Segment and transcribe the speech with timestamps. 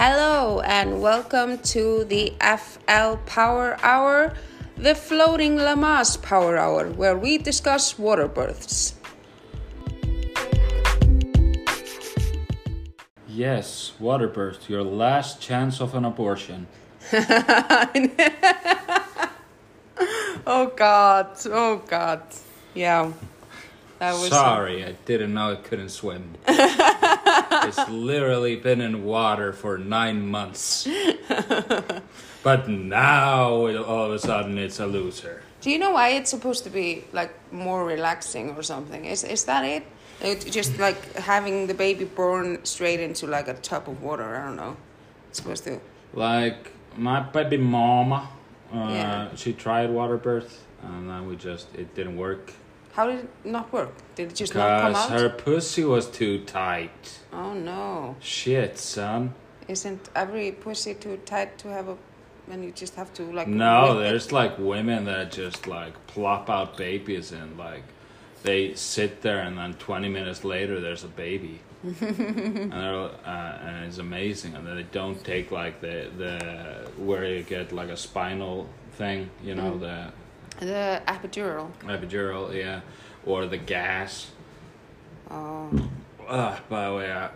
[0.00, 4.32] Hello and welcome to the FL Power Hour,
[4.76, 8.94] the floating Lamaze Power Hour, where we discuss water births.
[13.26, 16.68] Yes, water birth, your last chance of an abortion.
[20.46, 21.36] Oh God!
[21.46, 22.22] Oh God!
[22.72, 23.12] Yeah,
[23.98, 26.36] that was Sorry, I didn't know I couldn't swim.
[27.68, 30.88] it's literally been in water for nine months.
[32.42, 35.42] but now, it, all of a sudden, it's a loser.
[35.60, 39.04] Do you know why it's supposed to be like more relaxing or something?
[39.04, 39.82] Is is that it?
[40.20, 44.36] It just like having the baby born straight into like a tub of water.
[44.36, 44.76] I don't know.
[45.28, 45.80] It's supposed to.
[46.14, 48.28] Like, my baby mama,
[48.72, 49.34] uh, Yeah.
[49.36, 52.52] she tried water birth, and then we just, it didn't work.
[52.98, 53.92] How did it not work?
[54.16, 55.08] Did it just not come out?
[55.08, 57.20] Because her pussy was too tight.
[57.32, 58.16] Oh no!
[58.18, 59.34] Shit, son.
[59.68, 61.96] Isn't every pussy too tight to have a?
[62.50, 63.46] And you just have to like.
[63.46, 64.00] No, whip it?
[64.00, 67.84] there's like women that just like plop out babies and like
[68.42, 71.60] they sit there and then 20 minutes later there's a baby.
[72.00, 77.44] and, uh, and it's amazing and then they don't take like the the where you
[77.44, 79.80] get like a spinal thing, you know, Mm.
[79.86, 80.12] the
[80.58, 81.70] the epidural.
[81.84, 82.80] epidural, yeah,
[83.24, 84.30] or the gas.
[85.30, 85.70] Oh.
[86.26, 87.30] Uh, by the way, I,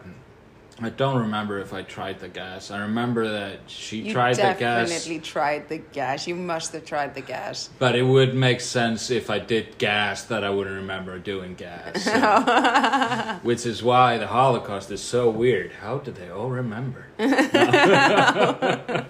[0.81, 2.71] I don't remember if I tried the gas.
[2.71, 4.89] I remember that she You tried the gas.
[4.91, 6.27] definitely tried the gas.
[6.27, 7.69] You must have tried the gas.
[7.79, 12.03] But it would make sense if I did gas that I wouldn't remember doing gas.
[12.05, 15.73] So- which is why the Holocaust is so weird.
[15.81, 17.07] How do they all remember?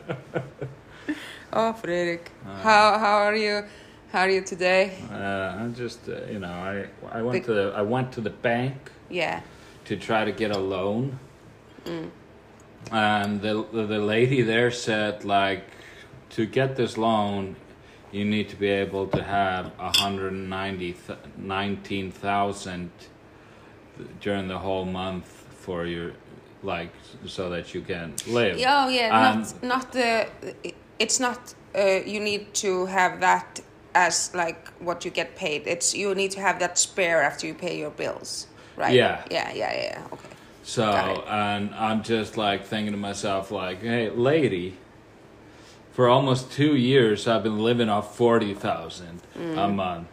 [1.55, 2.63] Oh, Fredrik, Uh.
[2.63, 3.65] how how are you?
[4.13, 4.93] How are you today?
[5.11, 5.17] Uh,
[5.59, 8.77] I'm just, uh, you know, I I went to the I went to the bank
[9.11, 9.41] Yeah.
[9.87, 11.19] to try to get a loan,
[12.91, 15.63] and the the lady there said like,
[16.37, 17.56] to get this loan,
[18.12, 20.95] you need to be able to have a hundred and ninety
[21.39, 22.91] nineteen thousand
[24.21, 25.27] during the whole month
[25.65, 26.12] for your
[26.62, 26.93] like
[27.27, 28.56] so that you can live.
[28.59, 30.27] Oh yeah, And- not not the.
[30.99, 31.55] It's not.
[31.75, 33.61] Uh, you need to have that
[33.94, 35.66] as like what you get paid.
[35.66, 38.94] It's you need to have that spare after you pay your bills, right?
[38.94, 39.22] Yeah.
[39.30, 39.53] Yeah.
[39.53, 39.75] Yeah.
[39.75, 40.04] Yeah.
[40.12, 40.28] Okay.
[40.64, 40.84] So
[41.28, 44.76] and I'm just like thinking to myself like, hey, lady,
[45.92, 49.75] for almost two years I've been living off forty thousand a Mm.
[49.75, 50.09] month.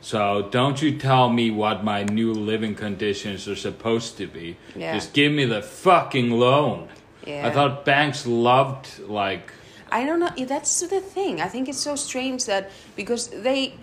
[0.00, 4.56] So don't you tell me what my new living conditions are supposed to be.
[4.76, 4.92] Yeah.
[4.94, 6.88] Just give me the fucking loan.
[7.26, 7.46] Yeah.
[7.46, 9.50] I thought banks loved like
[9.94, 10.32] I don't know.
[10.44, 11.40] That's the thing.
[11.40, 13.74] I think it's so strange that because they,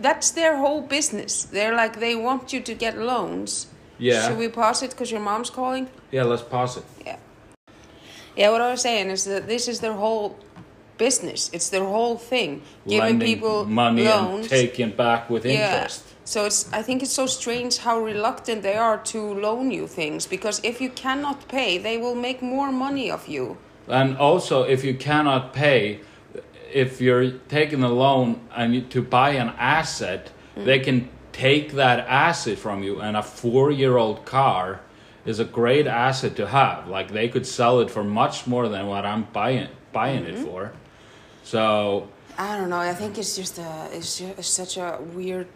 [0.00, 1.44] that's their whole business.
[1.44, 3.66] They're like they want you to get loans.
[3.98, 4.26] Yeah.
[4.26, 5.88] Should we pause it because your mom's calling?
[6.10, 6.84] yeah, let's pause it.
[7.04, 7.18] Yeah.
[8.34, 8.50] Yeah.
[8.50, 10.38] What I was saying is that this is their whole
[10.96, 11.50] business.
[11.52, 12.62] It's their whole thing.
[12.86, 14.40] Giving Lending people money loans.
[14.40, 15.52] and taking back with yeah.
[15.52, 16.04] interest.
[16.24, 16.72] So it's.
[16.72, 20.80] I think it's so strange how reluctant they are to loan you things because if
[20.80, 23.58] you cannot pay, they will make more money of you.
[23.88, 26.00] And also, if you cannot pay,
[26.72, 30.64] if you're taking a loan and you, to buy an asset, mm.
[30.64, 33.00] they can take that asset from you.
[33.00, 34.80] And a four-year-old car
[35.24, 36.88] is a great asset to have.
[36.88, 40.44] Like they could sell it for much more than what I'm buying buying it mm-hmm.
[40.44, 40.72] for.
[41.44, 42.78] So I don't know.
[42.78, 45.48] I think it's just a, it's just such a weird,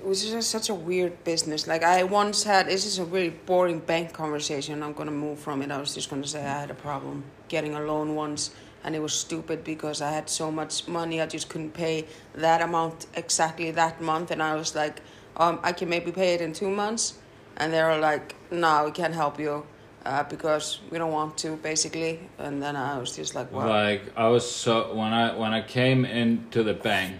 [0.00, 1.66] it was just such a weird business.
[1.66, 4.82] Like I once had, this is a really boring bank conversation.
[4.82, 5.70] I'm gonna move from it.
[5.70, 8.50] I was just gonna say I had a problem getting a loan once,
[8.82, 12.62] and it was stupid because I had so much money I just couldn't pay that
[12.62, 15.00] amount exactly that month, and I was like,
[15.36, 17.14] um, I can maybe pay it in two months,
[17.58, 19.66] and they were like, No, we can't help you.
[20.02, 24.00] Uh, because we don't want to, basically, and then I was just like, "Wow, like
[24.16, 27.16] I was so when I when I came into the bank,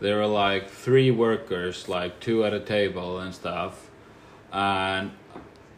[0.00, 3.90] there were like three workers, like two at a table and stuff,
[4.52, 5.10] and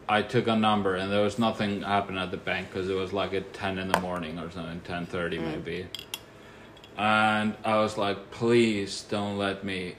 [0.07, 3.13] I took a number and there was nothing happening at the bank because it was
[3.13, 5.45] like at ten in the morning or something, ten thirty mm.
[5.45, 5.87] maybe,
[6.97, 9.95] and I was like, please don't let me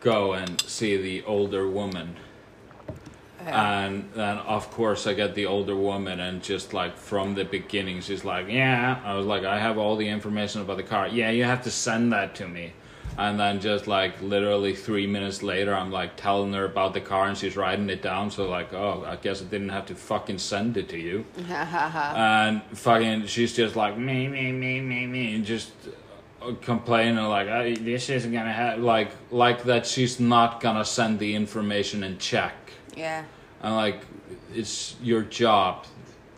[0.00, 2.16] go and see the older woman.
[3.46, 8.00] And then, of course, I get the older woman, and just like from the beginning,
[8.00, 9.00] she's like, Yeah.
[9.04, 11.06] I was like, I have all the information about the car.
[11.06, 12.72] Yeah, you have to send that to me.
[13.18, 17.28] And then, just like literally three minutes later, I'm like telling her about the car,
[17.28, 18.30] and she's writing it down.
[18.30, 21.24] So, like, oh, I guess I didn't have to fucking send it to you.
[21.48, 25.72] and fucking, she's just like, Me, me, me, me, me, and just
[26.42, 31.18] uh, complaining like "Oh, this isn't gonna happen like like that she's not gonna send
[31.18, 32.54] the information in check
[32.94, 33.24] yeah.
[33.62, 34.02] and like
[34.54, 35.86] it's your job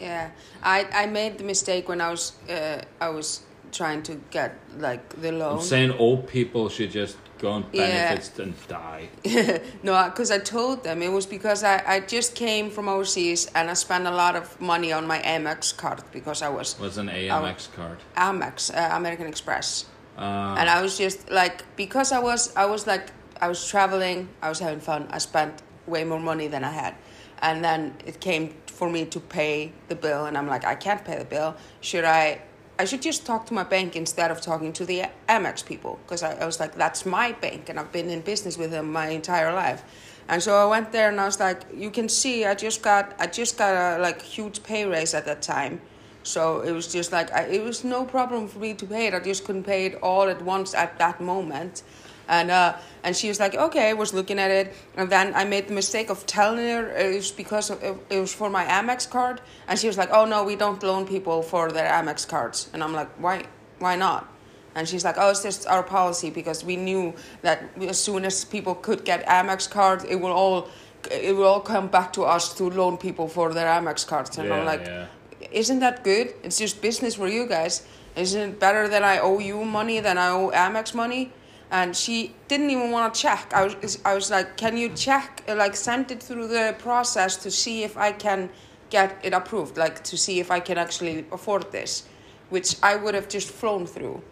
[0.00, 0.30] Yeah,
[0.62, 3.42] I, I made the mistake when I was uh, I was
[3.72, 5.58] trying to get like the loan.
[5.58, 8.08] I'm saying old people should just go on Yeah.
[8.08, 9.08] benefits and die.
[9.82, 13.70] no, because I told them it was because I, I just came from overseas and
[13.70, 17.08] I spent a lot of money on my Amex card because I was What's an
[17.08, 17.98] Amex card?
[18.16, 19.86] Amex uh, American Express.
[20.16, 23.10] Uh, and I was just like because I was I was like
[23.40, 25.06] I was traveling, I was having fun.
[25.12, 26.94] I spent way more money than I had,
[27.40, 31.04] and then it came for me to pay the bill, and I'm like I can't
[31.04, 31.54] pay the bill.
[31.80, 32.40] Should I?
[32.80, 36.22] I should just talk to my bank instead of talking to the Amex people because
[36.22, 39.08] I, I was like that's my bank and I've been in business with them my
[39.08, 39.82] entire life.
[40.28, 43.14] And so I went there and I was like, you can see I just got
[43.18, 45.80] I just got a like huge pay raise at that time.
[46.22, 49.14] So it was just like I, it was no problem for me to pay it.
[49.14, 51.82] I just couldn't pay it all at once at that moment,
[52.28, 55.44] and uh, and she was like, okay, I was looking at it, and then I
[55.44, 59.08] made the mistake of telling her it was because of, it was for my Amex
[59.08, 62.68] card, and she was like, oh no, we don't loan people for their Amex cards,
[62.72, 63.44] and I'm like, why,
[63.78, 64.28] why not?
[64.74, 68.44] And she's like, oh, it's just our policy because we knew that as soon as
[68.44, 70.68] people could get Amex cards, it will all,
[71.10, 74.48] it will all come back to us to loan people for their Amex cards, and
[74.48, 75.06] yeah, I'm like yeah.
[75.50, 76.34] isn't that good?
[76.42, 77.86] It's just business for you guys.
[78.16, 81.32] Isn't it better that I owe you money than I owe Amex money?
[81.70, 83.52] And she didn't even want to check.
[83.52, 87.36] I was, I was like, can you check, uh, like, send it through the process
[87.38, 88.48] to see if I can
[88.88, 92.08] get it approved, like, to see if I can actually afford this,
[92.48, 94.22] which I would have just flown through.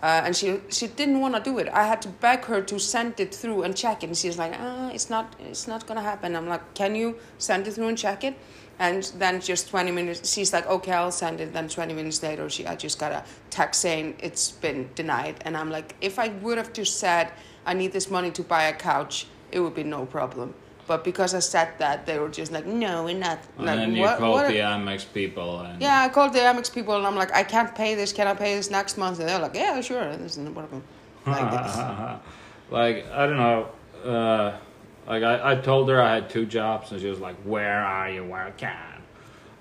[0.00, 1.68] Uh, and she she didn't want to do it.
[1.68, 4.08] I had to beg her to send it through and check it.
[4.08, 6.36] And she's like, ah, it's not it's not gonna happen.
[6.36, 8.36] I'm like, can you send it through and check it?
[8.78, 11.52] And then just 20 minutes, she's like, okay, I'll send it.
[11.52, 15.36] Then 20 minutes later, she I just got a text saying it's been denied.
[15.44, 17.30] And I'm like, if I would have just said
[17.66, 20.54] I need this money to buy a couch, it would be no problem.
[20.86, 23.38] But because I said that, they were just like, no, we're not.
[23.56, 26.40] And like, then you what- called what the Amex people and yeah, I called the
[26.40, 28.12] Amex people and I'm like, I can't pay this.
[28.12, 29.18] Can I pay this next month?
[29.20, 30.14] And they're like, Yeah, sure.
[30.16, 30.82] This is no problem.
[31.26, 31.50] Like,
[32.70, 33.68] like I don't know.
[34.04, 34.58] Uh,
[35.06, 38.10] like I, I told her I had two jobs, and she was like, "Where are
[38.10, 38.68] you working?"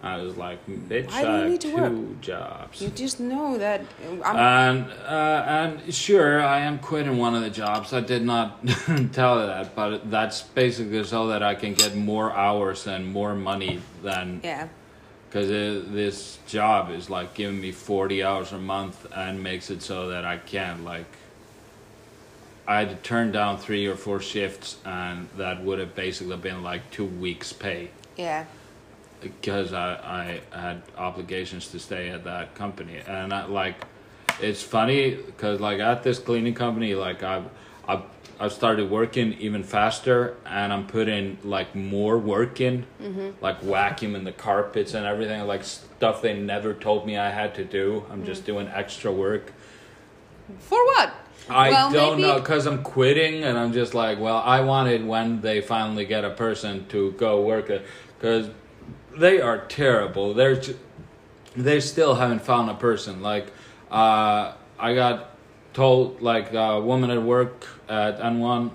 [0.01, 2.21] I was like, "Bitch, Why do you I have need to two work?
[2.21, 3.81] jobs." you just know that
[4.23, 4.35] I'm.
[4.35, 7.93] And uh, and sure, I am quitting one of the jobs.
[7.93, 8.65] I did not
[9.13, 13.33] tell her that, but that's basically so that I can get more hours and more
[13.33, 14.67] money than yeah.
[15.29, 20.09] because this job is like giving me 40 hours a month and makes it so
[20.09, 21.05] that I can't like
[22.68, 26.63] I had to turn down three or four shifts and that would have basically been
[26.63, 27.89] like two weeks pay.
[28.15, 28.45] Yeah.
[29.21, 33.00] because I, I had obligations to stay at that company.
[33.07, 33.75] And I like
[34.39, 37.45] it's funny because like at this cleaning company like I've,
[37.88, 38.04] I've
[38.39, 42.86] I've started working even faster and I'm putting like more work in.
[43.01, 43.30] Mm-hmm.
[43.42, 47.63] Like vacuuming the carpets and everything like stuff they never told me I had to
[47.63, 48.06] do.
[48.12, 48.48] I'm just mm.
[48.48, 49.54] doing extra work.
[50.60, 51.13] For what?
[51.49, 55.05] I Well, don't maybe- know because I'm quitting, and I'm just like, well, I wanted
[55.05, 57.85] when they finally get a person to go work it
[58.17, 58.49] because
[59.17, 60.33] they are terrible.
[60.33, 60.59] They're
[61.55, 63.21] they still haven't found a person.
[63.21, 63.47] Like,
[63.91, 65.29] uh, I got
[65.73, 68.71] told like a woman at work at N1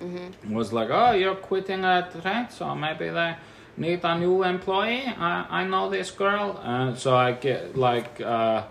[0.00, 0.54] Mm-hmm.
[0.54, 3.34] was like, oh, you're quitting at Rent, so maybe they
[3.76, 5.02] need a new employee.
[5.06, 8.62] I I know this girl, and so I get like uh,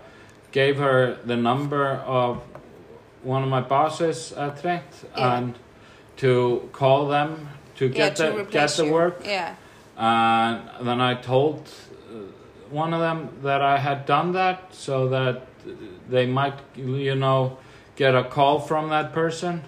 [0.50, 2.42] gave her the number of
[3.22, 4.84] one of my bosses at Rent
[5.16, 5.36] Yeah.
[5.38, 5.54] and
[6.18, 8.92] to call them to yeah, get to the get the you.
[8.92, 9.22] work.
[9.24, 9.54] Yeah.
[9.96, 11.68] And then I told
[12.10, 12.14] uh,
[12.70, 15.46] one of them that I had done that so that
[16.08, 17.58] they might, you know,
[17.96, 19.62] get a call from that person.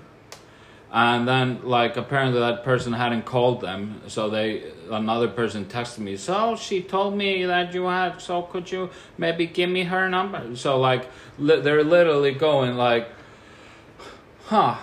[0.95, 6.19] And then, like, apparently that person hadn't called them, so they another person texted me.
[6.19, 8.21] So she told me that you had.
[8.21, 10.55] So could you maybe give me her number?
[10.55, 13.09] So like, li- they're literally going like,
[14.53, 14.77] huh.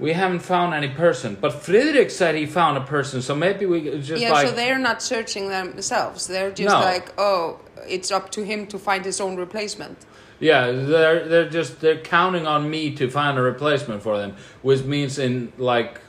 [0.00, 3.78] We haven't found any person, but Friedrich said he found a person, so maybe we
[4.00, 6.26] just yeah, like so they're not searching themselves.
[6.26, 6.80] They're just No.
[6.80, 9.98] like, oh, it's up to him to find his own replacement.
[10.40, 14.82] Yeah, they're they're just they're counting on me to find a replacement for them, which
[14.82, 16.00] means in like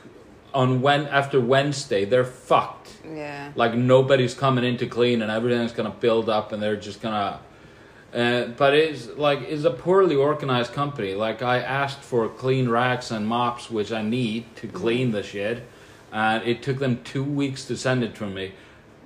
[0.52, 2.88] on when after Wednesday they're fucked.
[3.22, 3.52] Yeah.
[3.54, 7.38] Like nobody's coming in to clean and everything's gonna build up and they're just gonna.
[8.16, 11.14] Uh, but it's like it's a poorly organized company.
[11.14, 15.62] Like I asked for clean racks and mops, which I need to clean the shit,
[16.10, 18.52] and it took them two weeks to send it to me.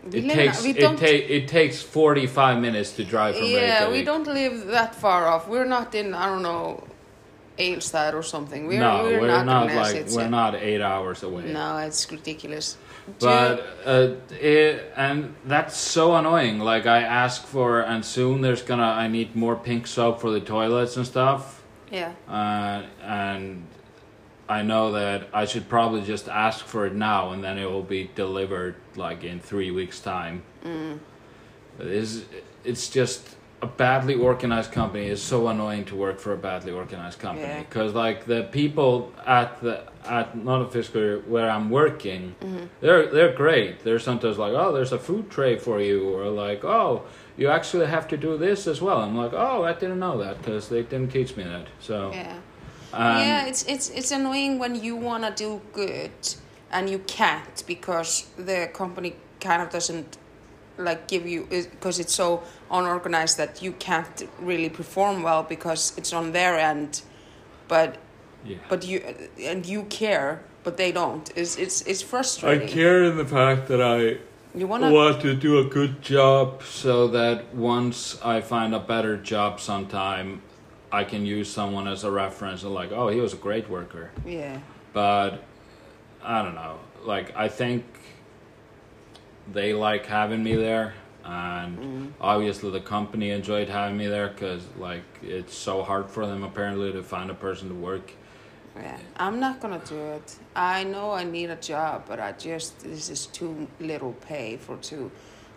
[0.07, 4.05] It Lena, takes it, ta- it takes forty five minutes to drive from Yeah, we
[4.05, 5.49] don't live that far off.
[5.49, 6.85] We're not in, I don't know,
[7.59, 8.69] Egilsstaðir or something.
[8.69, 11.53] We're, no, we're, we're, not, not, like we're not eight hours away.
[11.53, 12.77] No, it's ridiculous.
[13.19, 16.59] But uh, it, and that's so annoying.
[16.59, 18.83] Like I ask for, and soon there's gonna.
[18.85, 21.63] I need more pink soap for the toilets and stuff.
[21.91, 23.67] yeah, Uh, and
[24.49, 27.83] I know that I should probably just ask for it now, and then it will
[27.83, 30.43] be delivered like in three weeks' time.
[30.65, 30.99] Mm.
[31.79, 32.23] It's,
[32.65, 37.19] it's just a badly organized company is so annoying to work for a badly organized
[37.19, 37.61] company Yeah.
[37.61, 42.67] because like the people at the at Notifisker where I'm working Mm-hmm.
[42.81, 46.65] they're they're great they're sometimes like oh there's a food tray for you or like
[46.65, 47.05] oh
[47.37, 50.39] you actually have to do this as well I'm like oh I didn't know that
[50.39, 52.37] because they didn't teach me that so yeah.
[52.93, 56.13] um, yeah, it's it's it's annoying when you wanna do good
[56.73, 60.19] and you can't because the company kind of doesn't
[60.79, 66.13] like give you because it's so unorganized that you can't really perform well because it's
[66.13, 67.03] on their end,
[67.69, 67.99] but
[68.45, 68.57] yeah.
[68.69, 69.03] but you
[69.43, 71.31] and you care but they don't.
[71.37, 72.69] It's it's it's frustrating.
[72.69, 74.19] I care in the fact that I
[74.59, 79.17] You wanna want to do a good job so that once I find a better
[79.17, 80.43] job sometime,
[80.93, 84.11] I can use someone as a reference and like, oh, he was a great worker.
[84.27, 84.59] yeah
[84.93, 85.43] But
[86.23, 86.79] I don't know.
[87.05, 87.85] Like I think
[89.53, 90.95] they like having me there,
[91.25, 92.13] and Mm.
[92.21, 96.93] obviously the company enjoyed having me there because like it's so hard for them apparently
[96.93, 98.13] to find a person to work.
[98.77, 98.99] Yeah.
[99.17, 100.37] I'm not gonna do it.
[100.55, 104.77] I know I need a job, but I just this is too little pay for
[104.77, 105.11] two.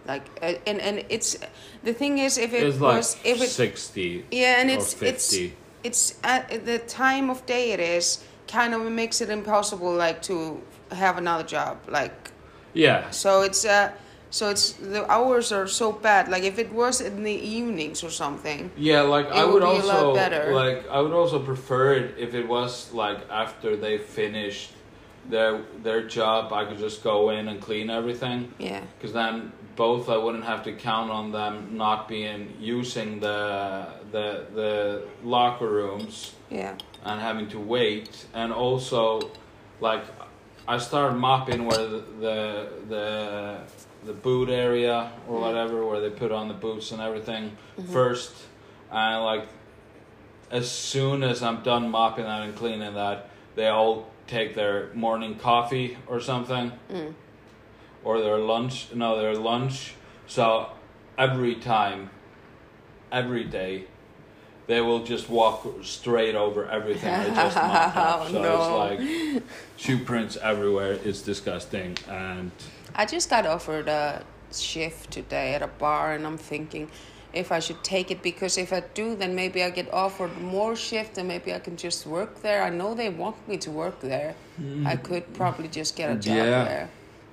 [0.05, 1.37] Like uh, and and it's
[1.83, 5.01] the thing is if it It's like was if it sixty Yeah, and or it's
[5.01, 5.37] it's
[5.83, 10.61] it's at the time of day it is kind of makes it impossible like to
[10.91, 12.31] have another job like
[12.73, 13.91] yeah, so it's uh
[14.33, 18.09] so it's the hours are so bad like if it was in the evenings or
[18.09, 20.43] something Yeah, like I would would be a lot also better.
[20.63, 24.71] like I would also prefer it if it was like after they finished
[25.29, 28.39] their their job, I could just go in and clean everything.
[28.57, 32.41] yeah Because then both I wouldn't have to count on them not being
[32.75, 34.27] using the the
[34.59, 34.71] the
[35.35, 36.73] locker rooms yeah
[37.05, 39.03] and having to wait, and also
[39.79, 40.03] like
[40.67, 42.37] I started mopping where the the
[42.93, 43.05] the,
[44.05, 47.55] the boot area or whatever where they put on the boots and everything
[47.91, 48.31] first,
[48.91, 49.47] and like
[50.51, 55.35] as soon as I'm done mopping that and cleaning that, they all take their morning
[55.35, 57.13] coffee or something, Mm.
[58.03, 58.87] or their lunch.
[58.93, 59.95] No, their lunch.
[60.27, 60.67] So
[61.17, 62.09] every time,
[63.11, 63.85] every day,
[64.67, 68.21] they will just walk straight over everything I just mopped up.
[68.27, 68.83] Oh, So no.
[68.85, 69.43] it's like
[69.75, 70.93] shoe prints everywhere.
[71.03, 72.51] It's disgusting, and
[72.95, 76.89] I just got offered a shift today at a bar, and I'm thinking
[77.33, 80.75] if I should take it because if I do, then maybe I get offered more
[80.75, 82.63] shift, and maybe I can just work there.
[82.63, 84.35] I know they want me to work there.
[84.85, 86.63] I could probably just get a job Yeah.
[86.63, 86.89] there,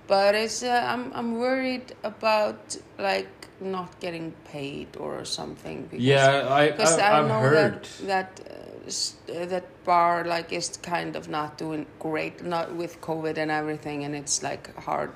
[0.06, 3.28] but it's uh, I'm I'm worried about like
[3.60, 5.82] not getting paid or something.
[5.90, 7.84] Because yeah, I, because I I, I've know heard.
[8.06, 13.02] that that uh, uh, that bar like is kind of not doing great, not with
[13.02, 15.12] COVID and everything, and it's like hard.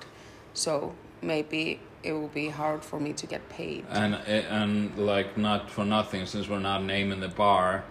[0.55, 3.85] So maybe it will be hard for me to get paid.
[3.91, 7.85] And and like not for nothing, since we're not naming the bar,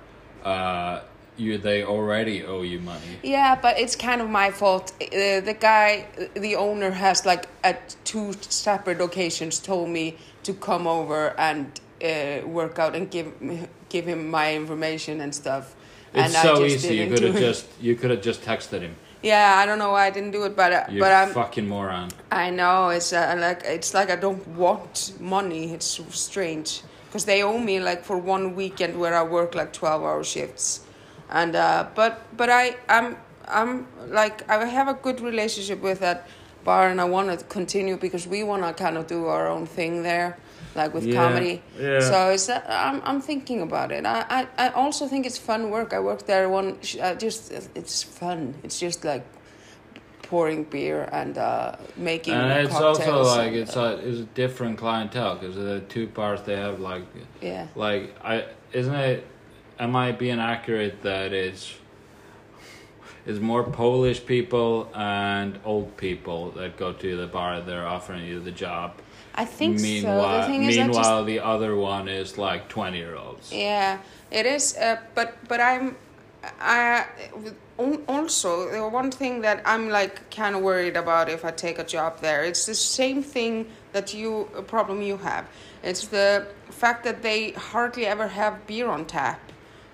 [0.44, 1.02] uh,
[1.38, 3.20] you they already owe you money.
[3.24, 4.94] Yeah, but it's kind of my fault.
[5.02, 10.88] Uh, the guy, the owner, has like at two separate occasions told me to come
[10.88, 13.34] over and uh, work out and give
[13.90, 15.76] give him my information and stuff.
[16.14, 16.98] It's and so I just easy.
[16.98, 18.96] You could have just you could have just texted him.
[19.24, 21.68] Yeah, I don't know why I didn't do it, but uh, You but I'm fucking
[21.68, 22.10] moron.
[22.30, 25.72] I know it's uh, like it's like I don't want money.
[25.74, 29.72] It's so strange because they owe me like for one weekend where I work like
[29.72, 30.82] twelve hour shifts,
[31.30, 33.16] and uh, but but I I'm
[33.48, 36.28] I'm like I have a good relationship with that
[36.66, 39.66] bar and I want to continue because we want to kind of do our own
[39.66, 40.38] thing there,
[40.76, 41.62] like with Yeah, comedy.
[41.80, 42.00] yeah.
[42.00, 44.06] So it's uh, I'm I'm thinking about it.
[44.06, 45.94] I, I I also think it's fun work.
[45.94, 46.78] I worked there one.
[46.82, 48.54] sh- Uh, just it's fun.
[48.64, 49.24] It's just like
[50.24, 54.30] pouring beer and uh, making And it's also like and, it's uh, a it's a
[54.36, 57.04] different clientele because the two bars they have like
[57.42, 57.68] yeah.
[57.76, 59.28] like I isn't it?
[59.80, 61.74] Am I being accurate that it's
[63.26, 68.40] it's more Polish people and old people that go to the bar they're offering you
[68.40, 68.94] the job.
[69.36, 69.86] I think so.
[69.86, 73.52] The meanwhile, thing is, I just the other one is like twenty year olds.
[73.52, 74.00] Yeah,
[74.32, 74.76] it is.
[74.78, 75.96] Uh, but but I'm,
[76.62, 77.06] I
[78.08, 81.84] also the one thing that I'm like kind of worried about if I take a
[81.84, 82.44] job there.
[82.44, 85.46] It's the same thing that you a problem you have.
[85.84, 89.40] It's the fact that they hardly ever have beer on tap.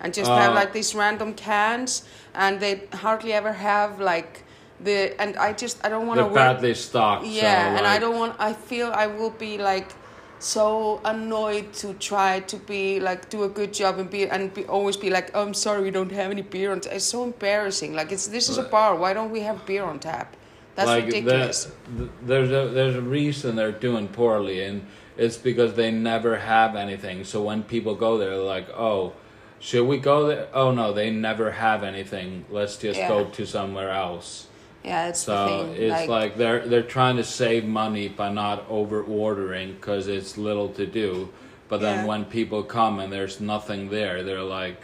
[0.02, 0.54] and just have Oh.
[0.54, 2.04] like these random cans,
[2.34, 4.44] and they hardly ever have like
[4.82, 5.20] the.
[5.20, 6.34] And I just I don't want to work.
[6.34, 7.26] badly stocked.
[7.26, 8.36] Yeah, so, and I don't want.
[8.38, 9.92] I feel I will be like
[10.38, 14.64] so annoyed to try to be like do a good job and be and be
[14.64, 16.80] always be like oh, I'm sorry we don't have any beer on.
[16.80, 16.90] T-.
[16.90, 17.94] It's so embarrassing.
[17.94, 18.96] Like it's this is a bar.
[18.96, 20.36] Why don't we have beer on tap?
[20.76, 21.64] That's like ridiculous.
[21.64, 26.38] The, th- there's a there's a reason they're doing poorly, and it's because they never
[26.38, 27.24] have anything.
[27.24, 29.12] So when people go there, they're like, oh,
[29.58, 30.48] should we go there?
[30.54, 32.46] Oh no, they never have anything.
[32.48, 33.08] Let's just Yeah.
[33.08, 34.46] go to somewhere else.
[34.84, 35.82] Yeah, it's the So thing.
[35.82, 40.68] it's like, they're they're trying to save money by not over ordering because it's little
[40.70, 41.28] to do.
[41.68, 42.06] But then Yeah.
[42.06, 44.80] when people come and there's nothing there, they're like,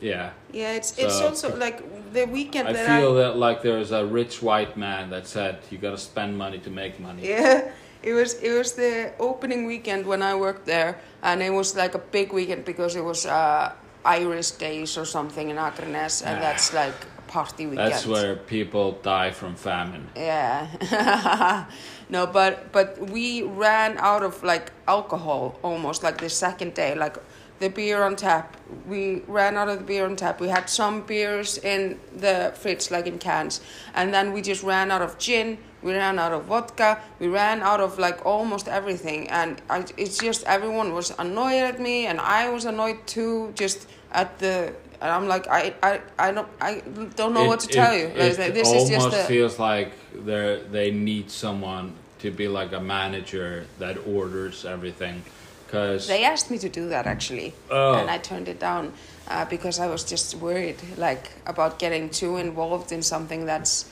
[0.00, 0.30] yeah.
[0.52, 1.78] yeah, it's it's also like
[2.12, 5.58] the weekend I that feel I that like there's a rich white man that said
[5.70, 7.22] you got to spend money to make money.
[7.28, 7.70] Yeah,
[8.02, 11.94] it was it was the opening weekend when I worked there, and it was like
[11.94, 13.72] a big weekend because it was uh,
[14.04, 16.40] Irish Days or something in Akranes, and Ah.
[16.46, 16.98] that's like
[17.34, 17.90] party weekend.
[17.90, 20.06] That's where people die from famine.
[20.14, 21.66] Yeah.
[22.14, 27.16] no, but but we ran out of like alcohol almost like the second day, like
[27.58, 28.46] the beer on tap.
[28.92, 29.02] We
[29.38, 30.40] ran out of the beer on tap.
[30.46, 33.54] We had some beers in the fridge, like in cans,
[33.98, 35.58] and then we just ran out of gin.
[35.82, 36.90] We ran out of vodka.
[37.22, 41.78] We ran out of like almost everything, and I, it's just everyone was annoyed at
[41.88, 43.52] me, and I was annoyed too.
[43.62, 43.78] Just
[44.20, 44.72] at the,
[45.04, 46.80] and I'm like, I, I, I don't, I
[47.14, 48.06] don't know what to tell you.
[48.06, 52.48] Like, It this almost is just a, feels like they they need someone to be
[52.48, 55.22] like a manager that orders everything,
[55.66, 57.94] because They asked me to do that actually, Oh.
[57.96, 58.94] and I turned it down
[59.28, 63.84] uh, because I was just worried, like about getting too involved in something that's,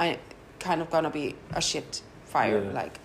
[0.00, 0.18] I
[0.58, 2.64] kind of gonna be a shit fire.
[2.64, 2.72] Yeah.
[2.82, 2.98] Like,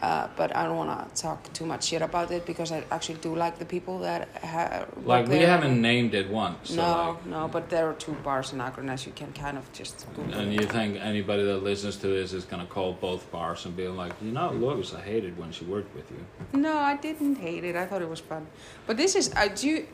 [0.00, 3.18] uh, but I don't want to talk too much shit about it because I actually
[3.18, 5.46] do like the people that ha- like we there.
[5.46, 6.70] haven't named it once.
[6.70, 9.04] So no, like, no, but there are two bars in Akranes.
[9.06, 12.44] You can kind of just Google and you think anybody that listens to this is
[12.44, 15.94] gonna call both bars and be like, you know, Lois, I hated when she worked
[15.94, 16.24] with you.
[16.58, 17.76] No, I didn't hate it.
[17.76, 18.46] I thought it was fun.
[18.86, 19.84] But this is, I do,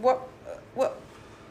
[0.00, 0.28] what,
[0.74, 1.00] what,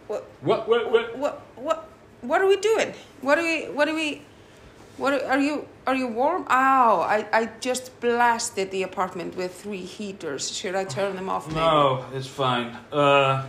[0.08, 0.68] what, What?
[0.68, 0.92] What?
[0.92, 1.18] What?
[1.18, 1.90] what, what,
[2.22, 2.94] what are we doing?
[3.22, 4.22] What are we, what are we,
[4.98, 6.46] what are, are you, are you warm?
[6.50, 10.52] Ow, I, I just blasted the apartment with three heaters.
[10.56, 11.48] Should I turn them off?
[11.48, 11.60] maybe?
[11.60, 12.78] No, it's fine.
[12.92, 13.48] Uh,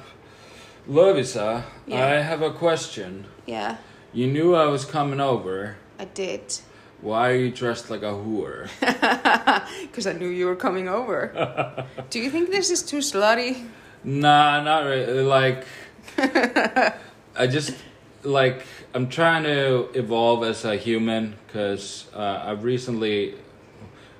[0.89, 2.07] Lovisa, Yeah.
[2.07, 3.27] I have a question.
[3.47, 3.77] Yeah,
[4.13, 5.77] You knew I was coming over.
[5.99, 6.61] I did.
[7.01, 8.69] Why are you dressed like a whore?
[9.83, 11.85] Because I knew you were coming over.
[12.11, 13.67] do you think this is too slutty?
[14.05, 15.23] Nah, not really.
[15.23, 15.65] Like,
[16.19, 17.75] I just
[18.23, 18.63] like
[18.95, 23.35] I'm trying to evolve as a human because uh, I've recently,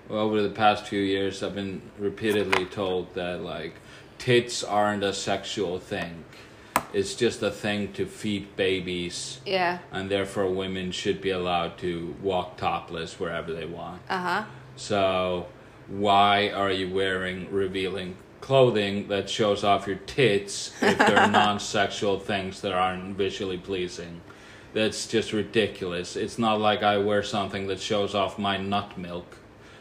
[0.09, 3.75] well, over the past few years, I've been repeatedly told that like
[4.19, 6.25] tits aren't a sexual thing.
[6.95, 9.79] It's just a thing to feed babies, Yeah.
[9.91, 14.01] and therefore women should be allowed to walk topless wherever they want.
[14.09, 14.45] Uh huh.
[14.77, 15.47] So,
[15.89, 22.19] why are you wearing revealing clothing that shows off your tits if they're non sexual
[22.19, 24.21] things that aren't visually pleasing?
[24.75, 26.17] That's just ridiculous.
[26.17, 29.27] It's not like I wear something that shows off my nut milk.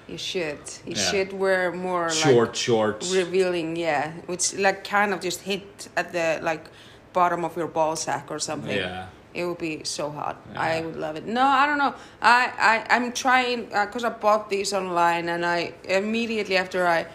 [0.07, 0.59] You should.
[0.85, 1.09] You Yeah.
[1.11, 3.13] should wear more like Short shorts.
[3.15, 6.65] revealing yeah which like kind of just hit at the like
[7.13, 9.05] bottom of your ball sack or something Yeah.
[9.33, 10.61] it would be so hot Yeah.
[10.61, 12.39] i would love it no i don't know i,
[12.71, 17.05] I i'm trying uh, because i bought these online and i immediately after i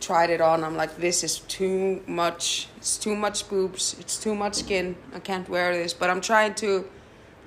[0.00, 0.64] tried it on.
[0.64, 4.96] I'm like this is too much it's too much boobs it's too much skin.
[5.14, 5.92] I can't wear this.
[5.92, 6.84] But i'm trying to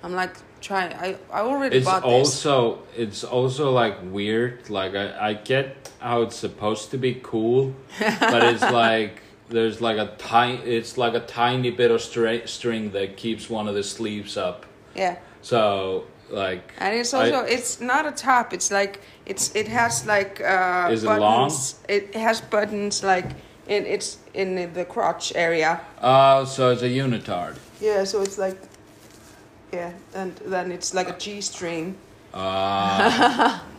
[0.04, 2.12] i'm like trying i, I already It's bought this.
[2.12, 4.70] also it's also like weird.
[4.70, 9.98] Like I, I get how it's supposed to be cool, but it's like there's like
[9.98, 13.84] a tiny it's like a tiny bit of stra- string that keeps one of the
[13.84, 14.66] sleeves up.
[14.96, 15.16] yeah.
[15.42, 18.54] So like And it's I- also it's not a top.
[18.54, 21.20] It's like it's it has like uh, Is it long?
[21.20, 21.76] buttons.
[21.88, 23.26] It has buttons like
[23.68, 25.80] in it's in the crotch area.
[26.02, 27.56] Oh, so it's a unitard.
[27.82, 28.58] Yeah, so it's like
[29.74, 31.96] yeah, and then it's like a G string.
[32.34, 33.60] Uh,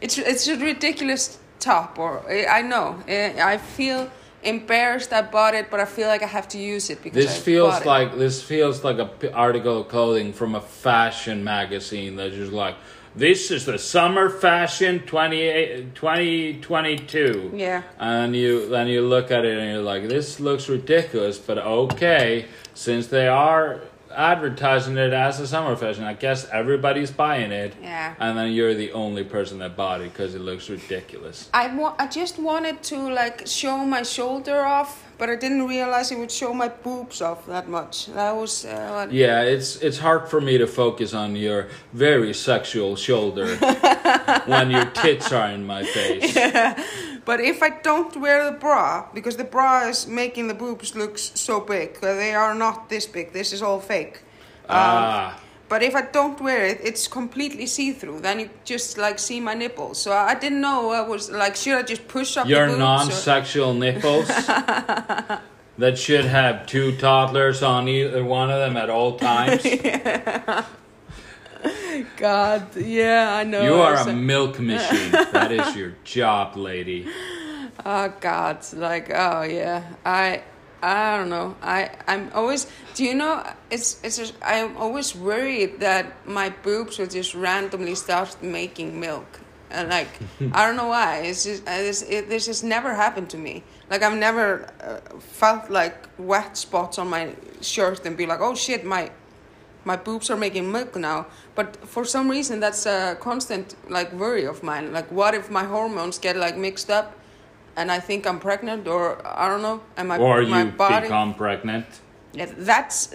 [0.00, 4.08] It's it's a ridiculous top, or I I know I I feel
[4.42, 7.36] embarrassed I bought it, but I feel like I have to use it because this
[7.36, 12.16] I feels like this feels like a p- article of clothing from a fashion magazine
[12.16, 12.76] that's just like
[13.14, 17.82] this is the summer fashion 28 2022 Yeah.
[17.98, 22.46] and you then you look at it and you're like this looks ridiculous but okay
[22.74, 23.80] since they are
[24.16, 26.04] advertising it as a summer fashion.
[26.04, 27.74] I guess everybody's buying it.
[27.82, 28.14] Yeah.
[28.18, 31.48] And then you're the only person that bought it because it looks ridiculous.
[31.54, 36.10] I wa- I just wanted to like show my shoulder off, but I didn't realize
[36.10, 38.06] it would show my boobs off that much.
[38.06, 42.96] That was uh, Yeah, it's it's hard for me to focus on your very sexual
[42.96, 43.46] shoulder
[44.46, 46.34] when your tits are in my face.
[46.36, 46.74] Yeah.
[47.24, 51.18] But if I don't wear the bra, because the bra is making the boobs look
[51.18, 53.32] so big, they are not this big.
[53.32, 54.16] This is all fake.
[54.68, 55.38] Um, Ah.
[55.72, 58.20] But if I don't wear it, it's completely see through.
[58.20, 59.96] Then you just like see my nipples.
[60.02, 60.90] So I didn't know.
[60.90, 62.76] I was like, should I just push up Your the boobs?
[62.76, 64.28] or- non-sexual nipples
[65.78, 69.62] that should have two toddlers on either one of them at all times.
[72.18, 73.62] God, yeah, I know.
[73.62, 75.10] You are a milk machine.
[75.32, 77.08] That is your job, lady.
[77.84, 80.42] Oh God, like oh yeah, I
[80.82, 81.54] I don't know.
[81.62, 82.66] I I'm always.
[82.94, 83.46] Do you know?
[83.70, 84.16] It's it's.
[84.16, 89.40] Just, I'm always worried that my boobs will just randomly start making milk,
[89.70, 90.08] and like
[90.52, 91.18] I don't know why.
[91.18, 92.02] It's just this.
[92.02, 93.62] It, this has never happened to me.
[93.90, 98.56] Like I've never uh, felt like wet spots on my shirt and be like, oh
[98.56, 99.12] shit, my
[99.84, 101.26] my boobs are making milk now.
[101.54, 104.92] But for some reason, that's a constant like worry of mine.
[104.92, 107.16] Like, what if my hormones get like mixed up,
[107.76, 111.06] and I think I'm pregnant, or I don't know, and my Or my you body.
[111.06, 111.86] become pregnant.
[112.34, 113.14] Yeah, that's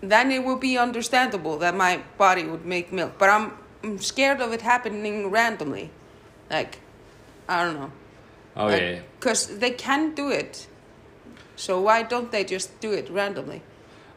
[0.00, 3.12] then it would be understandable that my body would make milk.
[3.18, 3.52] But I'm,
[3.84, 5.90] I'm scared of it happening randomly,
[6.50, 6.78] like
[7.48, 7.92] I don't know.
[8.56, 9.00] Oh yeah.
[9.18, 10.66] Because they can do it.
[11.56, 13.62] So why don't they just do it randomly?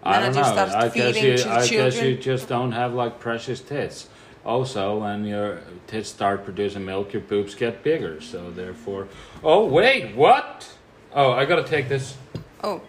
[0.04, 0.68] I don't just know.
[0.68, 1.52] start I guess you.
[1.52, 4.08] I guess you just don't have like precious tits.
[4.54, 8.20] Also, when your tits start producing milk, your boobs get bigger.
[8.20, 9.08] So therefore,
[9.44, 10.68] oh wait, what?
[11.14, 12.18] Oh, I gotta take this.
[12.64, 12.82] Oh,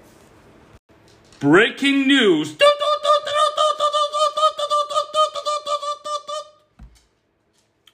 [1.39, 2.57] Breaking news.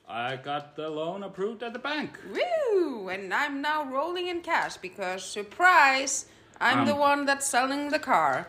[0.08, 2.18] I got the loan approved at the bank.
[2.32, 3.08] woo!
[3.08, 6.26] And I'm now rolling in cash because surprise,
[6.60, 6.98] I'm the Um.
[6.98, 8.46] one that's selling the car.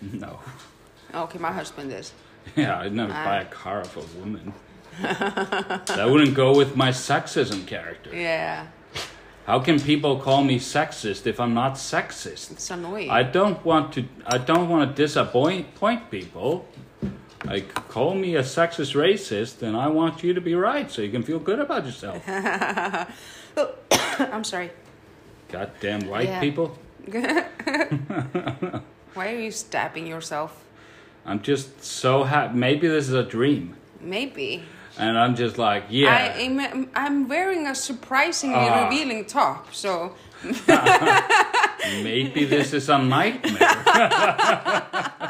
[0.00, 0.38] No.
[1.14, 2.12] Okay, my husband is.
[2.56, 4.52] Yeah, I'd never buy a car off a woman.
[5.02, 8.10] that wouldn't go with my sexism character.
[8.14, 8.66] Yeah,
[9.46, 12.50] How can people call me sexist if I'm not sexist?
[12.52, 13.08] it's annoying.
[13.10, 14.04] I don't want to.
[14.26, 16.66] I don't want to disappoint point people.
[17.44, 21.10] Like call me a sexist racist, and I want you to be right, so you
[21.10, 22.20] can feel good about yourself.
[23.56, 23.74] oh,
[24.18, 24.70] I'm sorry.
[25.48, 26.40] Goddamn white Yeah.
[26.40, 26.76] people.
[29.14, 30.62] Why are you stabbing yourself?
[31.26, 32.56] I'm just so happy.
[32.56, 34.62] Maybe this is a dream, Maybe.
[34.98, 36.14] and I'm just like, yeah.
[36.14, 36.88] I am.
[36.94, 38.84] I'm wearing a surprisingly Ah.
[38.84, 40.14] revealing top, so
[42.02, 43.58] Maybe this is a nightmare.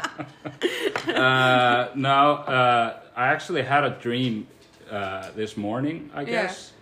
[1.07, 4.47] uh, no, uh, I actually had a dream
[4.91, 6.25] uh, this morning, I Yeah.
[6.43, 6.73] guess.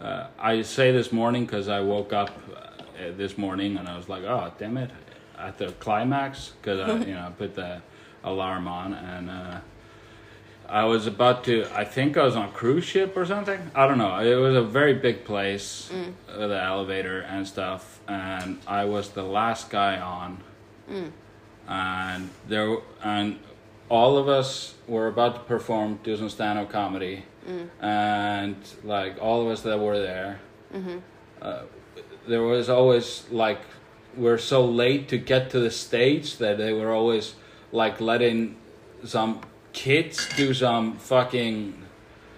[0.00, 4.08] Uh, I say this morning because I woke up uh, this morning and I was
[4.08, 4.90] like, oh, damn it,
[5.38, 7.80] at the climax, because I, you know, I put the
[8.24, 9.60] alarm on and uh,
[10.68, 13.60] I was about to, I think I was on a cruise ship or something.
[13.74, 14.18] I don't know.
[14.20, 15.90] It was a very big place
[16.26, 20.38] with the elevator and stuff, and I was the last guy on.
[21.68, 23.38] And there, and
[23.90, 27.24] all of us were about to perform, do some stand-up comedy,
[27.82, 30.40] and like all of us that were there,
[31.42, 31.62] uh,
[32.26, 33.60] there was always like
[34.16, 37.34] we're so late to get to the stage that they were always
[37.72, 38.56] like letting
[39.04, 39.40] some
[39.72, 41.74] kids do some fucking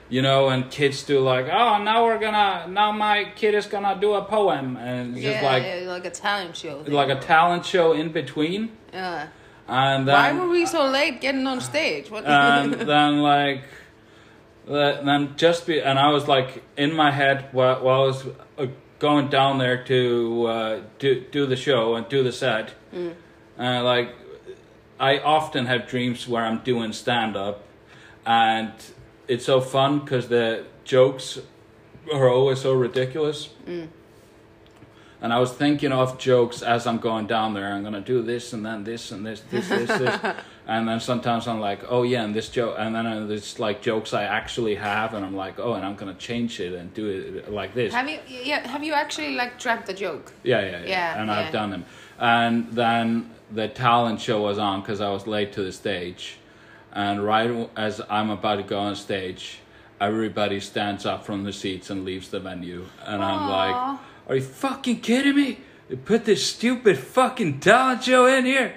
[0.09, 3.99] you know and kids do like oh now we're gonna now my kid is gonna
[4.01, 6.83] do a poem and it's just like yeah, like a talent show.
[6.83, 6.92] thing.
[6.94, 9.29] like a talent show in between Yeah.
[9.66, 12.11] and then, Why were we so late getting on stage?
[12.11, 12.25] What?
[12.25, 13.64] and then like
[14.66, 18.27] then just be and I was like in my head while, while I was
[18.59, 18.66] uh,
[18.99, 24.14] going down there to uh, do do the show and do the set, and like
[24.98, 27.64] I often have dreams where I'm doing stand up,
[28.24, 28.72] and
[29.28, 31.38] it's so fun because the jokes
[32.12, 33.50] are always so ridiculous.
[33.66, 33.88] Mm.
[35.20, 37.72] And I was thinking of jokes as I'm going down there.
[37.72, 40.20] I'm gonna do this and then this and this, this, this, this,
[40.66, 44.12] and then sometimes I'm like, oh yeah, and this joke, and then there's like jokes
[44.12, 47.50] I actually have, and I'm like, oh, and I'm gonna change it and do it
[47.50, 47.94] like this.
[47.94, 48.18] have you?
[48.28, 48.68] Yeah.
[48.68, 50.30] Have you actually like dreamt a joke?
[50.42, 50.87] Yeah, yeah, yeah.
[50.87, 51.38] Yeah, and yeah.
[51.38, 51.85] I've done them.
[52.18, 56.38] And then the talent show was on because I was late to the stage.
[56.93, 59.59] And right as I'm about to go on stage,
[60.01, 62.87] everybody stands up from the seats and leaves the venue.
[63.05, 65.61] And I'm like, are you fucking kidding me?
[65.88, 68.75] They put this stupid fucking talent show in here.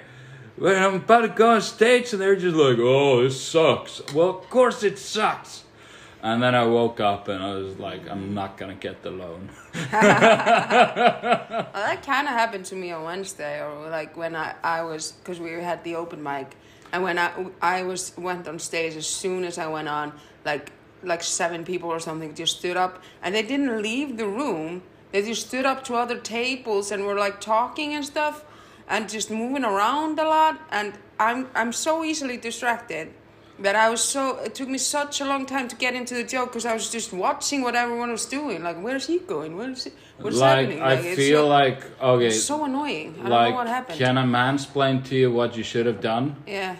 [0.56, 4.30] when I'm about to go on stage, and they're just like, "Oh, this sucks." Well,
[4.30, 5.62] of course it sucks.
[6.22, 9.50] And then I woke up and I was like, I'm not gonna get the loan.
[9.92, 15.12] Well, that kind of happened to me on Wednesday, or like when I, I was,
[15.12, 16.56] because we had the open mic,
[16.92, 20.12] and when I, I was went on stage, as soon as I went on,
[20.44, 20.72] like
[21.04, 24.82] like seven people or something just stood up, and they didn't leave the room.
[25.12, 28.44] They just stood up to other tables and were like talking and stuff,
[28.88, 30.60] and just moving around a lot.
[30.70, 33.14] And I'm I'm so easily distracted
[33.60, 36.24] that I was so it took me such a long time to get into the
[36.24, 38.62] joke because I was just watching what everyone was doing.
[38.62, 39.56] Like, where's he going?
[39.56, 39.90] Where's he,
[40.20, 40.82] what's like happening?
[40.82, 43.14] I feel so, like okay, it's so annoying.
[43.18, 43.98] I don't like know what happened.
[43.98, 46.36] can I mansplain to you what you should have done?
[46.46, 46.76] yeah,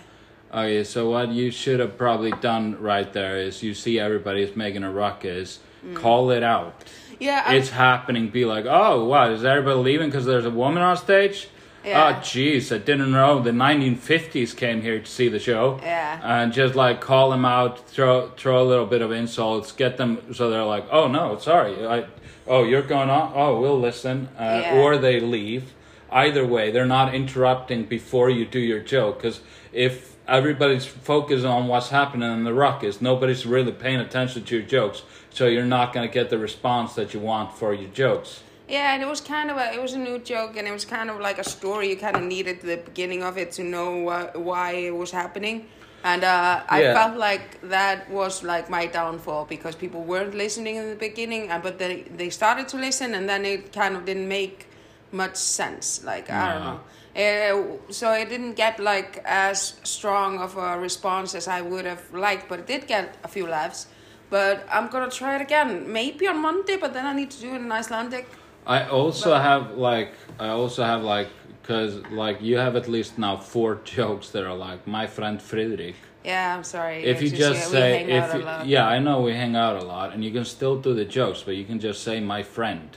[0.52, 4.56] Okay, so what you should have probably done right there is you see everybody is
[4.56, 5.94] making a ruckus, mm.
[5.94, 6.84] call it out.
[7.18, 7.42] yeah.
[7.44, 8.28] I'm- It's happening.
[8.30, 11.48] Be like, oh, what is everybody leaving because there's a woman on stage?
[11.84, 12.16] Yeah.
[12.16, 15.78] Oh, jeez, I didn't know the 1950s came here to see the show.
[15.82, 16.20] Yeah.
[16.22, 20.34] And just like call them out, throw throw a little bit of insults, get them
[20.34, 22.06] so they're like, oh no, sorry, I,
[22.46, 24.78] oh you're going on, oh we'll listen, uh, Yeah.
[24.80, 25.72] or they leave.
[26.10, 29.40] Either way, they're not interrupting before you do your joke because
[29.72, 34.66] if everybody's focused on what's happening in the ruckus, nobody's really paying attention to your
[34.66, 38.42] jokes, so you're not going to get the response that you want for your jokes.
[38.68, 40.84] Yeah, and it was kind of a it was a new joke, and it was
[40.84, 41.88] kind of like a story.
[41.90, 45.66] You kind of needed the beginning of it to know uh, why it was happening,
[46.04, 46.92] and uh, I Yeah.
[46.94, 51.62] felt like that was like my downfall because people weren't listening in the beginning, and
[51.62, 54.66] but they they started to listen, and then it kind of didn't make
[55.12, 56.04] much sense.
[56.04, 56.80] Like I don't know.
[57.16, 62.02] Uh, so it didn't get like as strong of a response as I would have
[62.12, 63.86] liked, but it did get a few laughs.
[64.30, 66.76] But I'm gonna try it again, maybe on Monday.
[66.76, 68.26] But then I need to do it in Icelandic.
[68.66, 71.28] I also have like I also have like
[71.62, 75.96] because like you have at least now four jokes that are like my friend Friedrich.
[76.24, 77.04] Yeah, I'm sorry.
[77.04, 79.56] If you just yeah, say we hang out if you, yeah, I know we hang
[79.56, 82.20] out a lot, and you can still do the jokes, but you can just say
[82.20, 82.90] my friend,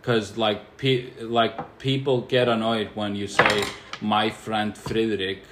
[0.00, 3.64] because like pe- like people get annoyed when you say
[4.00, 5.42] my friend Friedrich,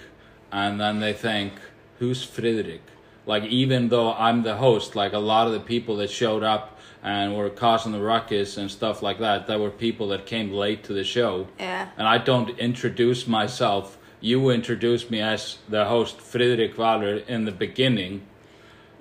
[0.53, 1.55] and then they think
[1.98, 2.83] who's Friedrich.
[3.27, 6.73] Like even though I'm the host, like a lot of the people that showed up
[7.05, 10.83] and were causing the ruckus and stuff like that, There were people that came late
[10.85, 11.88] to the show Yeah.
[11.99, 13.99] and I don't introduce myself.
[14.21, 18.23] You introduce me as the host, Fredrik Waller, in the beginning.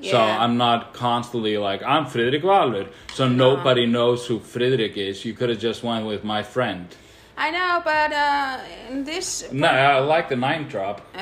[0.02, 2.88] So I'm not constantly like, I'm Fredrik Waller.
[3.14, 5.24] So nobody knows who Fredrik is.
[5.24, 6.88] You could have just went with my friend.
[7.38, 8.60] I know, but uh,
[8.92, 11.00] in this No, I like the name drop.
[11.16, 11.20] Uh,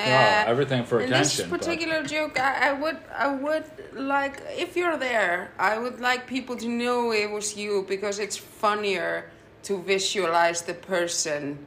[0.47, 1.43] everything for in attention.
[1.43, 5.99] this but- particular joke, I, I would, I would like if you're there, I would
[5.99, 9.29] like people to know it was you because it's funnier
[9.63, 11.65] to visualize the person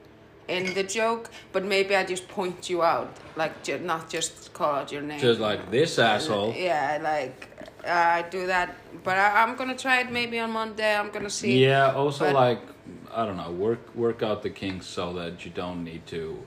[0.48, 1.30] in the joke.
[1.52, 5.20] But maybe I just point you out, like ju- not just call out your name.
[5.20, 6.54] Just like this asshole.
[6.56, 7.48] Yeah, like
[7.86, 10.94] uh, I do that, but I, I'm gonna try it maybe on Monday.
[10.96, 11.64] I'm gonna see.
[11.64, 12.60] Yeah, also But- like
[13.14, 16.38] I don't know, work work out the kinks so that you don't need to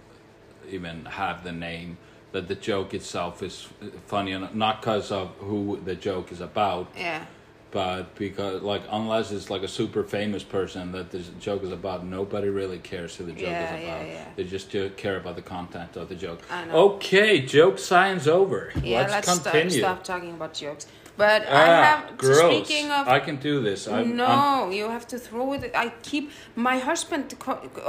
[0.69, 1.97] even have the name.
[2.33, 3.67] That the joke itself is
[4.05, 7.23] funny, and not because of who the joke is about, Yeah.
[7.71, 12.05] but because like unless it's like a super famous person that the joke is about,
[12.05, 14.07] nobody really cares who the joke Yeah, is yeah, about.
[14.07, 14.25] yeah.
[14.35, 16.39] They just care about the content of the joke.
[16.51, 16.73] I know.
[16.95, 18.71] Okay, joke science over.
[18.83, 19.79] Yeah, let's, let's, stop, continue.
[19.79, 20.85] stop talking about jokes.
[21.15, 22.17] But I Ah, have.
[22.17, 22.39] gross.
[22.67, 23.07] Speaking of.
[23.07, 23.87] I can do this.
[23.87, 25.71] I'm, no, I'm- you have to throw it.
[25.73, 27.33] I keep my husband.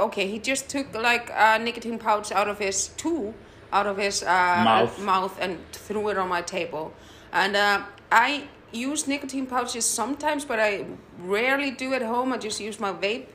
[0.07, 3.33] Okay, he just took like a nicotine pouch out of his two,
[3.71, 4.99] out of his uh, Mouth.
[4.99, 6.93] mouth and threw it on my table.
[7.31, 10.85] And uh, I use nicotine pouches sometimes, but I
[11.19, 12.33] rarely do at home.
[12.33, 13.27] I just use my vape.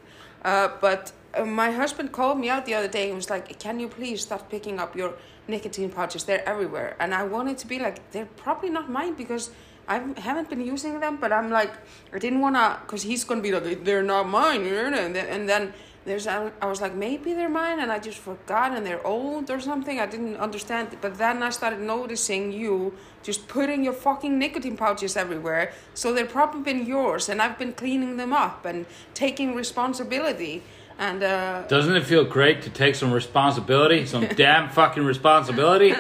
[0.45, 3.81] Uh, but uh, my husband called me out the other day and was like, "Can
[3.81, 5.15] you please stop picking up your
[5.49, 6.25] nicotine pouches?
[6.25, 9.51] They're everywhere." And I wanted to be like, "They're probably not mine because."
[9.87, 11.71] I haven't been using them, but I'm like,
[12.11, 15.75] I didn't wanna, cause he's gonna be like, they're not mine, and then, and then
[16.05, 19.51] there's, I I was like, maybe they're mine, and I just forgot, and they're old
[19.51, 19.99] or something.
[19.99, 25.17] I didn't understand, but then I started noticing you just putting your fucking nicotine pouches
[25.17, 30.63] everywhere, so they've probably been yours, and I've been cleaning them up and taking responsibility,
[30.99, 34.07] and uh, Doesn't it feel great to take some responsibility?
[34.07, 35.95] Some damn fucking responsibility?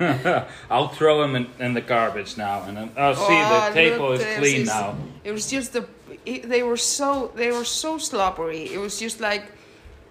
[0.70, 2.64] I'll throw them in, in the garbage now.
[2.64, 4.96] And then, oh, see, Oh, the table is clean now.
[5.22, 5.86] It was just the
[6.26, 8.64] it, they were so they were so slobbery.
[8.72, 9.44] It was just like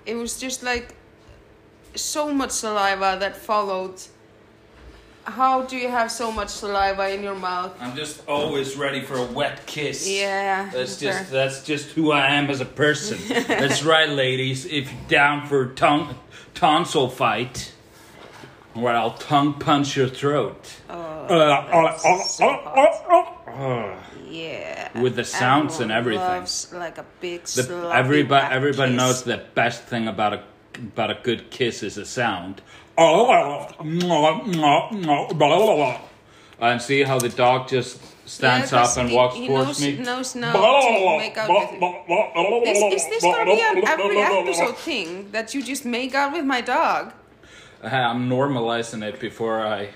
[0.05, 0.95] it was just like
[1.95, 4.01] so much saliva that followed.
[5.25, 7.73] How do you have so much saliva in your mouth?
[7.79, 10.05] I'm just always ready for a wet kiss.
[10.05, 11.13] Yeah, That's fair.
[11.13, 13.17] just that's just who I am as a person.
[13.47, 14.65] that's right, ladies.
[14.65, 16.15] If you're down for a ton-
[16.53, 17.71] tonsil fight,
[18.73, 20.65] Where I'll tongue punch your throat.
[24.33, 25.01] Yeah.
[25.01, 26.23] With the sounds and everything.
[26.25, 28.97] Loves like a big The, everybody everybody kiss.
[29.01, 30.41] knows the best thing about a
[30.75, 32.61] about a good kiss is a sound.
[36.59, 39.81] And see how the dog just stands Yeah, up and he- walks he towards knows,
[39.81, 40.03] me.
[40.03, 42.67] knows now to make out with it.
[42.69, 46.45] Is, is this gonna be an every episode thing that you just make out with
[46.45, 47.13] my dog?
[47.83, 49.89] Uh, I'm normalizing it before I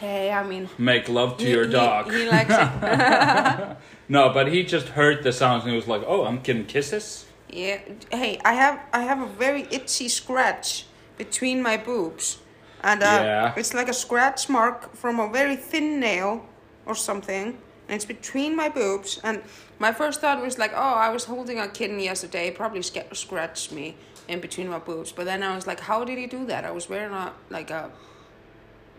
[0.00, 2.10] Hey, I mean, make love to he- your dog.
[2.12, 3.76] He, likes it.
[4.10, 7.26] No, but he just heard the sounds and he was like, "Oh, I'm getting kisses."
[7.50, 7.78] Yeah.
[8.10, 10.86] Hey, I have I have a very itchy scratch
[11.18, 12.38] between my boobs,
[12.82, 13.54] and uh, Yeah.
[13.56, 16.46] it's like a scratch mark from a very thin nail
[16.86, 17.46] or something,
[17.88, 19.20] and it's between my boobs.
[19.24, 19.42] And
[19.78, 23.72] my first thought was like, oh, I was holding a kitten yesterday, probably sca- scratched
[23.72, 23.94] me
[24.26, 25.12] in between my boobs.
[25.12, 26.64] But then I was like, how did he do that?
[26.64, 27.90] I was wearing a like a.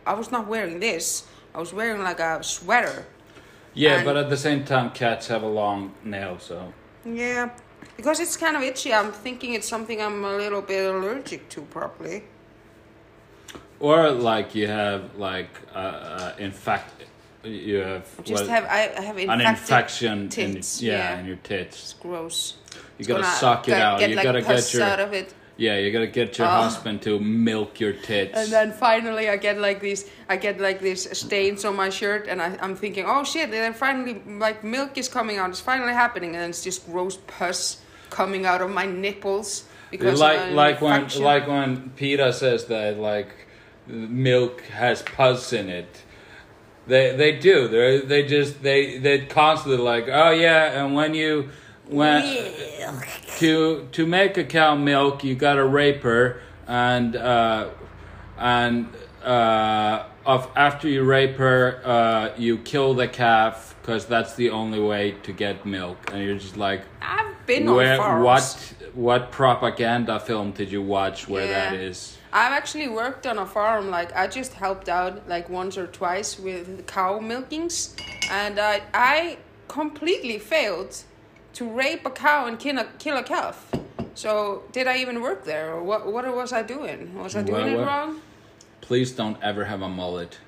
[0.10, 1.28] I was not wearing this.
[1.54, 3.06] I was wearing like a sweater.
[3.76, 6.74] Yeah, And- but at the same time, cats have a long nail, so
[7.06, 7.50] Yeah,
[7.96, 8.92] because it's kind of itchy.
[8.92, 12.24] I'm thinking it's something I'm a little bit allergic to, probably.
[13.80, 16.92] or like you have like uh, uh in fact
[17.46, 20.82] you have Just what- have I, I have an infection tits.
[20.82, 21.20] in yeah, yeah.
[21.20, 21.76] in your tits.
[21.84, 22.40] It's gross.
[22.76, 24.00] You It's gotta suck it out.
[24.00, 25.34] Get you like gotta get your out of it.
[25.60, 25.76] Yeah.
[25.78, 26.62] You gotta get your Oh.
[26.64, 28.36] husband to milk your tits.
[28.40, 30.02] And then finally, I get like these.
[30.34, 33.46] I get like these stains on my shirt, and I, I'm thinking, oh shit!
[33.46, 34.16] And Then finally,
[34.48, 35.50] like milk is coming out.
[35.50, 40.20] It's finally happening, and then it's just gross pus coming out of my nipples because
[40.20, 43.30] like like when like when Peter says that like
[43.88, 46.04] milk has pus in it.
[46.88, 47.68] They they do.
[47.68, 51.50] They they just they they constantly like oh yeah, and when you
[51.90, 52.52] when
[53.38, 57.70] to to make a cow milk, you gotta rape her, and uh,
[58.38, 58.88] and
[59.24, 64.80] uh, of after you rape her, uh, you kill the calf because that's the only
[64.80, 68.24] way to get milk, and you're just like, I've been where on farms.
[68.24, 71.80] what what propaganda film did you watch where that Yeah.
[71.80, 72.18] is?
[72.32, 73.90] I've actually worked on a farm.
[73.90, 77.96] Like I just helped out like once or twice with cow milkings,
[78.30, 81.04] and I I completely failed
[81.54, 83.72] to rape a cow and kill a kill a calf.
[84.16, 86.12] So did I even work there, or what?
[86.12, 87.16] What was I doing?
[87.16, 88.22] Was I doing Well, it well- wrong?
[88.82, 90.40] Please don't ever have a mullet.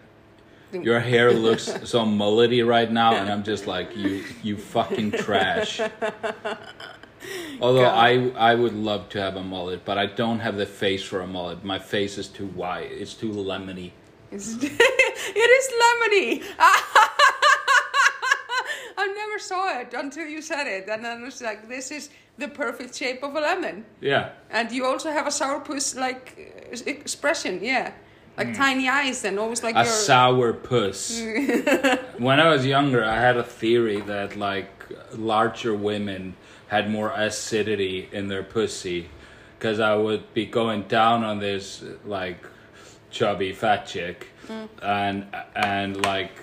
[0.74, 5.80] Your hair looks so mullety right now, and I'm just like you, you fucking trash.
[7.62, 7.94] Although God.
[7.94, 11.22] I, I would love to have a mullet, but I don't have the face for
[11.22, 11.64] a mullet.
[11.64, 12.92] My face is too white.
[12.92, 13.92] It's too lemony.
[14.32, 16.44] It's, it is lemony.
[19.32, 22.50] Never saw it until you said it, and then I was like, "This is the
[22.50, 27.60] perfect shape of a lemon." Yeah, And you also have a sourpuss like uh, expression,
[27.64, 27.92] yeah,
[28.38, 28.54] like Hmm.
[28.66, 31.22] tiny eyes and always like a your sour puss.
[32.18, 34.70] when I was younger, I had a theory that like
[35.14, 36.36] larger women
[36.68, 39.10] had more acidity in their pussy,
[39.58, 42.44] because I would be going down on this like
[43.12, 44.28] chubby fat chick,
[44.82, 46.34] and and like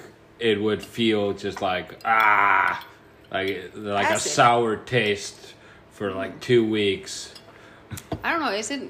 [0.41, 2.85] it would feel just like ah,
[3.31, 5.55] like like a sour taste
[5.91, 7.35] for like two weeks.
[8.23, 8.53] I don't know.
[8.53, 8.83] Is it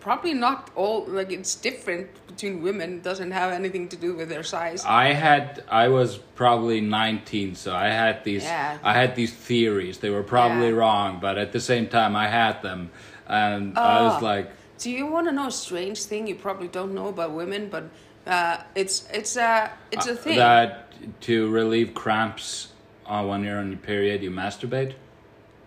[0.00, 2.94] probably not all like it's different between women?
[2.98, 4.84] It doesn't have anything to do with their size.
[4.84, 8.78] I had I was probably 19 so I had these Yeah.
[8.84, 10.74] I had these theories they were probably Yeah.
[10.76, 12.90] wrong but at the same time I had them
[13.26, 14.24] and I was Oh.
[14.24, 17.68] like Do you want to know a strange thing you probably don't know about women,
[17.70, 17.84] but
[18.26, 20.36] uh, it's it's a it's a uh, thing.
[20.38, 20.85] that
[21.22, 22.72] to relieve cramps
[23.06, 24.94] uh, when you're on your period you masturbate?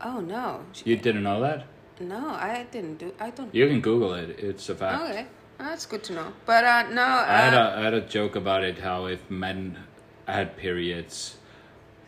[0.02, 1.66] Oh no, you didn't know that?
[2.00, 3.14] No, I didn't do.
[3.20, 3.54] I don't.
[3.54, 4.40] you can google it.
[4.40, 5.04] It's a fact.
[5.04, 5.26] Okay,
[5.58, 6.34] that's good to know.
[6.46, 9.30] But uh, no, uh, I had a I had a joke about it how if
[9.30, 9.78] men
[10.28, 11.38] had periods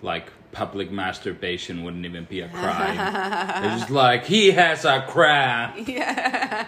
[0.01, 3.63] like public masturbation wouldn't even be a crime.
[3.63, 6.67] It's just like he has a cramp yeah,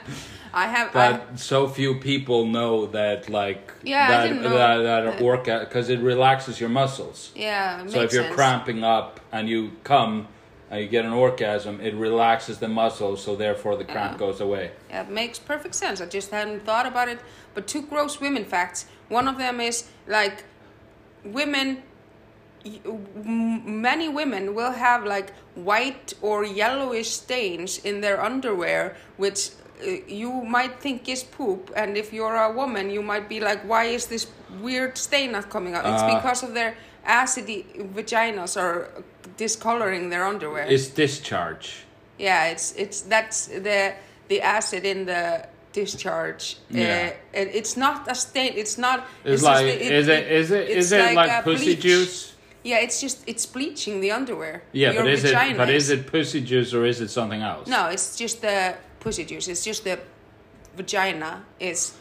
[0.53, 0.95] I have.
[0.95, 5.01] I, but so few people know that like Yeah, I that didn't know that, that
[5.17, 5.21] that.
[5.21, 7.31] workout because it relaxes your muscles.
[7.35, 8.35] yeah, it so if you're sense.
[8.35, 10.27] cramping up and you come
[10.69, 14.17] and you get an orgasm, it relaxes the muscles, so therefore the cramp Yeah.
[14.25, 14.71] goes away.
[14.89, 16.01] Yeah, it makes perfect sense.
[16.01, 17.19] I just hadn't thought about it.
[17.55, 18.85] But two gross women facts.
[19.09, 20.43] One of them is like
[21.23, 21.83] women.
[22.85, 29.49] Many women will have like white or yellowish stains in their underwear, which
[30.07, 31.71] you might think is poop.
[31.75, 34.27] And if you're a woman, you might be like, "Why is this
[34.61, 36.15] weird stain not coming out?" It's Uh.
[36.15, 36.75] because of their
[37.07, 37.65] acidy
[37.95, 38.87] vaginas are
[39.37, 40.65] discoloring their underwear.
[40.69, 41.85] It's discharge.
[42.17, 43.93] Yeah, it's it's that's the
[44.29, 46.57] the acid in the discharge.
[46.69, 46.83] Yeah.
[46.83, 48.53] Uh, it, it's not a stain.
[48.55, 49.05] It's not.
[49.25, 51.65] It's, just like, the- it- is it is it it's is it like, a pussy
[51.65, 51.81] bleach.
[51.81, 52.29] juice?
[52.63, 54.63] Yeah, it's just it's bleaching the underwear.
[54.71, 57.67] Yeah, but is it but is it pussy juice or is it something else?
[57.67, 59.47] No, it's just the pussy juice.
[59.47, 59.99] It's just the
[60.75, 61.93] vagina is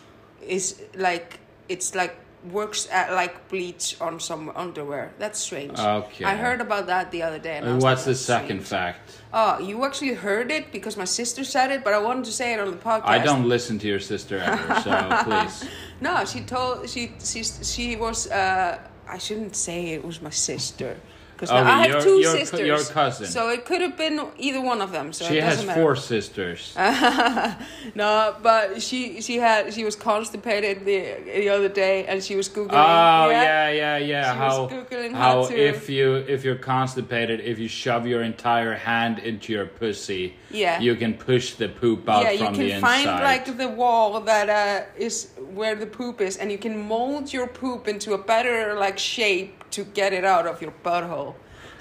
[0.46, 2.16] is like it's like
[2.50, 5.12] works at like bleach on some underwear.
[5.18, 5.78] That's strange.
[5.78, 6.24] Okay.
[6.24, 7.58] I heard about that the other day.
[7.58, 9.20] And what's like, the second strange." fact?
[9.32, 12.54] Oh, you actually heard it because my sister said it, but I wanted to say
[12.54, 13.06] it on the podcast.
[13.06, 14.92] I don't listen to your sister ever, so
[15.24, 15.68] please.
[16.00, 18.30] No, she told she she she was.
[18.30, 18.78] Uh,
[19.08, 20.96] I shouldn't say it was my sister
[21.42, 22.60] because Okay, I have your- two your sisters.
[22.60, 23.26] your cousin.
[23.26, 25.12] So it could have been either one of them.
[25.12, 25.80] So she it has matter.
[25.80, 26.72] four sisters.
[27.96, 32.48] no, but she she had she was constipated the the other day, and she was
[32.48, 32.72] googling.
[32.72, 34.32] Oh yeah, yeah, yeah.
[34.32, 38.06] She was how Googling how how to- if you if you're constipated, if you shove
[38.06, 40.78] your entire hand into your pussy, Yeah.
[40.80, 44.20] you can push the poop out yeah, you from the can find like the wall
[44.20, 48.18] that uh, is where the poop is, and you can mold your poop into a
[48.18, 51.34] better like shape to get it out of your butthole.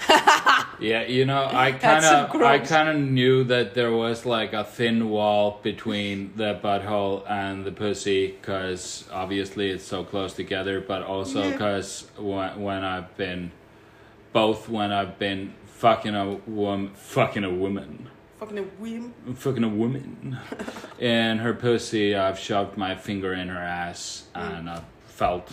[0.80, 4.64] Yeah, you know, I kind of, I kind of knew that there was like a
[4.64, 11.04] thin wall between the butthole and the pussy, because obviously it's so close together, but
[11.04, 11.52] also Yeah.
[11.52, 13.52] because when, when I've been,
[14.34, 19.14] both when I've been fucking a woman, fucking a woman, Fucking a whim.
[19.36, 20.40] fucking a woman,
[21.00, 24.78] in her pussy, I've shoved my finger in her ass, and mm.
[24.78, 24.86] I've
[25.22, 25.48] felt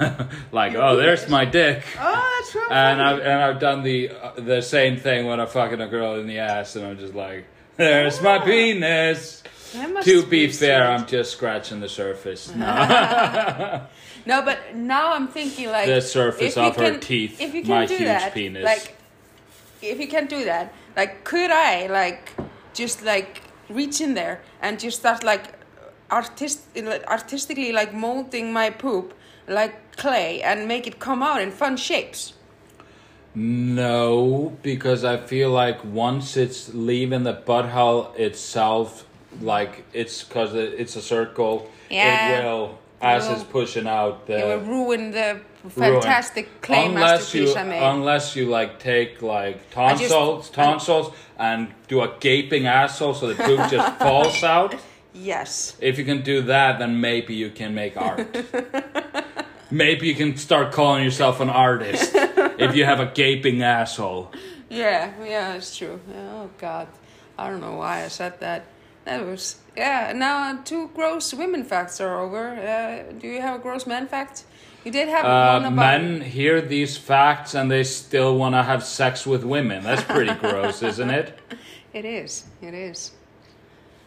[0.52, 1.84] like, oh, there's my dick.
[2.00, 2.72] Oh, that's right.
[2.72, 6.16] And I've and I've done the uh, the same thing when I'm fucking a girl
[6.20, 7.44] in the ass, and I'm just like,
[7.76, 8.44] "There's my Ah.
[8.44, 9.42] penis."
[10.04, 10.88] To be fair.
[10.88, 12.52] I'm just scratching the surface.
[12.56, 13.86] No.
[14.26, 17.70] No, but now I'm thinking like The surface of her can- teeth, If you can
[17.70, 18.64] my do huge that, penis.
[18.64, 18.96] like
[19.82, 22.32] if you can do that, like could I like
[22.72, 25.44] just like reach in there and just start like
[26.18, 26.58] artist
[27.16, 29.06] artistically like molding my poop
[29.58, 32.32] like clay and make it come out in fun shapes.
[33.34, 39.06] no, because I feel like once it's leaving the butthole itself,
[39.40, 42.40] like it's because it's a circle, Yeah.
[42.40, 44.38] it will as it's pushing out the.
[44.38, 46.00] it will ruin the ruin.
[46.00, 47.82] fantastic clay unless you masterpiece I made.
[47.94, 51.06] unless you like take like I just- tonsils tonsils
[51.38, 54.74] and do a gaping asshole so the poop just falls out
[55.14, 55.76] yes.
[55.80, 58.26] if you can do that then maybe you can make art
[59.70, 62.12] maybe you can start calling yourself an artist
[62.58, 64.30] if you have a gaping asshole
[64.70, 66.00] Yeah, yeah, it's true.
[66.12, 66.88] Oh God,
[67.38, 68.64] I don't know why I said that.
[69.04, 70.12] That was yeah.
[70.16, 72.56] Now two gross women facts are over.
[72.56, 74.44] Uh, do you have a gross man fact?
[74.84, 78.62] You did have uh, one about men hear these facts and they still want to
[78.62, 81.38] have sex with women that's pretty gross isn't it
[81.94, 82.44] It is.
[82.60, 83.12] It is.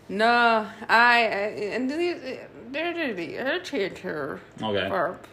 [0.09, 1.29] No, I uh,
[1.75, 2.39] and the
[2.71, 5.25] dirty irritator okay verb.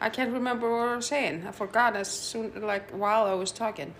[0.00, 1.44] I can't remember what I was saying.
[1.46, 3.92] I forgot as soon like while I was talking.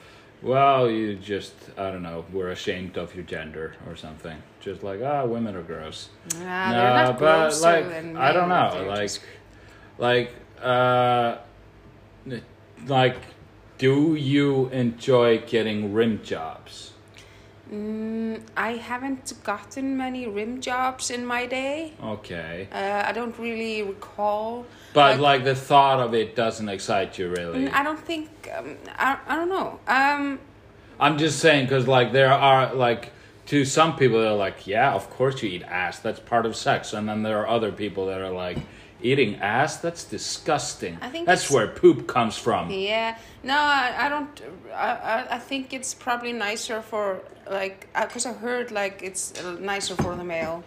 [0.43, 4.43] Well, you just, I don't know, We're ashamed of your gender or something.
[4.61, 6.09] Just like, ah, women are gross.
[6.39, 9.21] Nah, they're not grosser like, I don't know, they're like, just-
[9.99, 11.37] like, uh,
[12.87, 13.17] like,
[13.77, 16.93] do you enjoy getting rim jobs?
[17.71, 21.93] Mm, I haven't gotten many rim jobs in my day.
[22.03, 22.67] Okay.
[22.73, 24.67] Uh, I don't really recall.
[24.93, 27.67] But, Like- like, the thought of it doesn't excite you, really.
[27.67, 28.29] Mm, I don't think.
[28.57, 29.79] Um, I, I don't know.
[29.87, 30.41] Um,
[30.99, 33.13] I'm just saying, because, like, there are, like,
[33.47, 36.01] to some people, they're like, yeah, of course you eat ass.
[36.01, 36.93] That's part of sex.
[36.93, 38.59] And then there are other people that are like,
[39.03, 39.79] eating ass?
[39.79, 40.99] That's disgusting.
[41.01, 42.71] I think That's where poop comes from.
[42.71, 43.17] yeah.
[43.43, 44.41] No, I, I don't.
[44.75, 49.57] I, I, I think it's probably nicer for like because I heard like it's uh,
[49.61, 50.63] nicer for the male.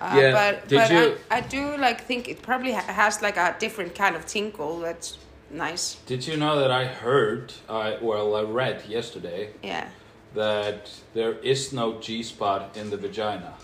[0.00, 3.36] Uh, Yeah, But did but you- I, I do like think it probably has like
[3.36, 5.18] a different kind of tinkle that's
[5.50, 5.96] nice.
[6.06, 9.86] Did you know that I heard, I well, I read yesterday Yeah.
[10.34, 13.54] that there is no G spot in the vagina.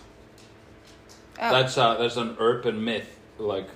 [1.41, 1.51] Oh.
[1.51, 3.69] That's a, that's an urban myth, like,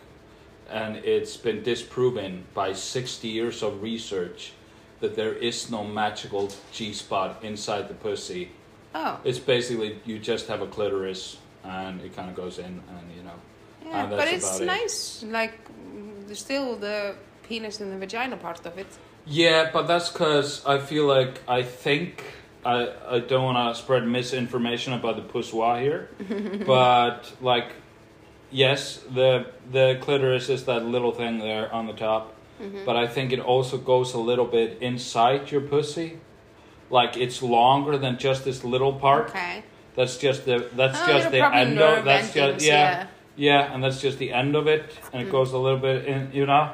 [0.70, 4.52] and it's been disproven by sixty years of research
[5.00, 8.50] that there is no magical G spot inside the pussy.
[8.96, 9.20] Oh.
[9.24, 13.24] It's basically you just have a clitoris and it kind of goes in, and you
[13.24, 13.36] know.
[13.86, 14.66] Yeah, but it's about it.
[14.66, 15.24] nice.
[15.24, 15.54] Like
[16.26, 18.88] there's still the penis and the vagina part of it.
[19.26, 22.24] Yeah, but that's because I feel like I think
[22.66, 26.10] I I don't want to spread misinformation about the poussoir here,
[26.66, 27.72] but like,
[28.52, 32.86] yes, the the clitoris is that little thing there on the top, mm-hmm.
[32.86, 36.20] but I think it also goes a little bit inside your pussy,
[36.94, 39.30] like it's longer than just this little part.
[39.32, 39.64] Okay.
[39.96, 41.96] That's just the that's Oh, just the endo.
[41.96, 43.08] nerve That's just yeah, yeah.
[43.36, 46.30] Yeah, and that's just the end of it, and it goes a little bit in,
[46.34, 46.72] you know.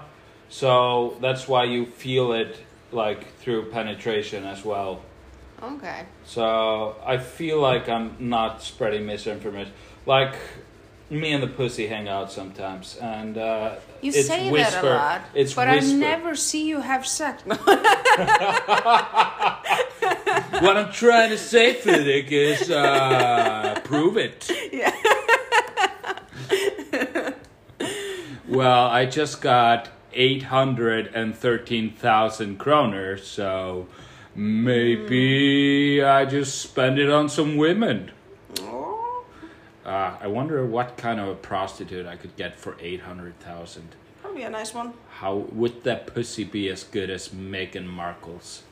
[0.50, 2.58] So that's why you feel it
[2.92, 5.02] like through penetration as well.
[5.64, 6.04] Okay.
[6.26, 9.72] So I feel like I'm not spreading misinformation.
[10.06, 10.36] Like
[11.10, 14.82] me and the pussy hang out sometimes, and uh, You it's say whisper.
[14.82, 15.96] that a lot, It's but whisper.
[15.96, 17.42] I never see you have sex.
[20.62, 24.50] What I'm trying to say, Friðrik, is uh, prove it.
[24.72, 24.94] Yeah.
[28.48, 33.88] Well, I just got 813,000 kroner, so
[34.36, 38.12] maybe I just spend it on some women.
[38.62, 39.24] oh,
[39.86, 43.96] Uh, I wonder what kind of a prostitute I could get for 800,000.
[44.22, 44.94] probably a nice one.
[45.20, 48.64] How would that pussy be as good as Meghan Markle's?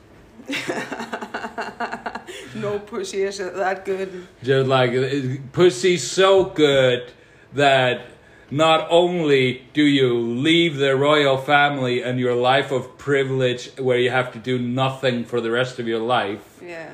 [2.54, 4.26] No pussy isn't that good.
[4.42, 7.10] Just like pussy's so good
[7.54, 8.02] that
[8.50, 14.10] not only do you leave the royal family and your life of privilege where you
[14.10, 16.90] have to do nothing for the rest of your life, Yeah.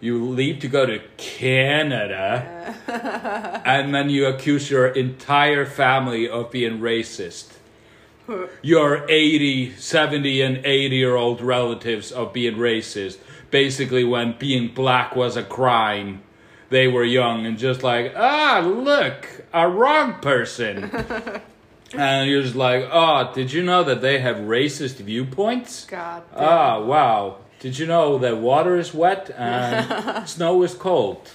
[0.00, 2.74] you leave to go to Canada
[3.64, 7.57] and then you accuse your entire family of being racist.
[8.62, 13.18] Your 80, 70, and 80 year old relatives of being racist.
[13.50, 16.22] Basically, when being black was a crime,
[16.70, 20.84] they were young and just like, ah, look, a wrong person.
[21.94, 25.86] and you're just like, oh, did you know that they have racist viewpoints?
[25.86, 26.22] God.
[26.34, 27.38] Ah, wow.
[27.60, 31.30] Did you know that water is wet and snow is cold?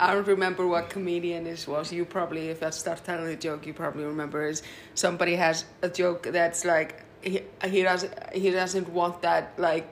[0.00, 1.92] I don't remember what comedian this was.
[1.92, 4.62] You probably, if I start telling a joke, you probably remember is
[4.94, 9.86] somebody has a joke that's like he he doesn't he doesn't want that like